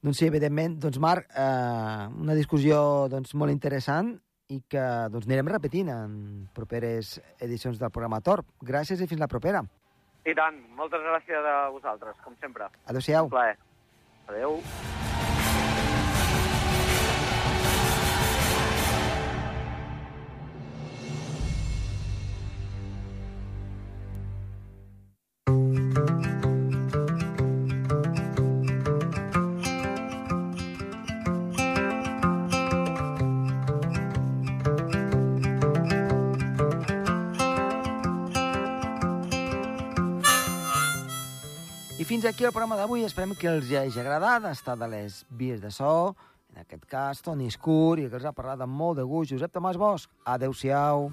Doncs 0.04 0.18
sí, 0.20 0.26
evidentment, 0.28 0.74
doncs 0.82 0.98
Marc, 1.00 1.30
eh, 1.32 2.04
una 2.20 2.34
discussió 2.36 3.06
doncs, 3.08 3.32
molt 3.40 3.54
interessant 3.54 4.12
i 4.52 4.58
que 4.68 4.82
doncs, 5.14 5.24
anirem 5.30 5.48
repetint 5.54 5.88
en 5.94 6.18
properes 6.52 7.14
edicions 7.40 7.78
del 7.80 7.94
programa 7.94 8.20
Torp. 8.20 8.50
Gràcies 8.60 9.00
i 9.00 9.08
fins 9.08 9.22
la 9.22 9.30
propera. 9.32 9.62
I 10.24 10.34
tant, 10.36 10.60
moltes 10.76 11.00
gràcies 11.04 11.48
a 11.48 11.56
vosaltres, 11.72 12.16
com 12.24 12.36
sempre. 12.40 12.68
Adéu-siau. 12.84 13.30
Un 13.30 13.36
plaer. 13.38 13.56
Adéu. 14.28 14.60
Fins 42.24 42.36
aquí 42.36 42.44
el 42.44 42.52
programa 42.52 42.76
d'avui. 42.78 43.02
Esperem 43.04 43.34
que 43.36 43.50
els 43.50 43.68
hagi 43.68 44.00
agradat. 44.00 44.46
Ha 44.48 44.52
estat 44.56 44.78
de 44.80 44.86
les 44.88 45.18
vies 45.28 45.60
de 45.60 45.68
so, 45.68 46.14
en 46.54 46.62
aquest 46.62 46.86
cas 46.88 47.20
Toni 47.20 47.50
Escur, 47.52 47.98
i 48.00 48.08
que 48.08 48.16
els 48.16 48.24
ha 48.24 48.32
parlat 48.32 48.64
amb 48.64 48.72
molt 48.72 48.96
de 48.96 49.04
gust 49.04 49.34
Josep 49.34 49.52
Tomàs 49.52 49.76
Bosch. 49.76 50.08
Adéu-siau. 50.24 51.10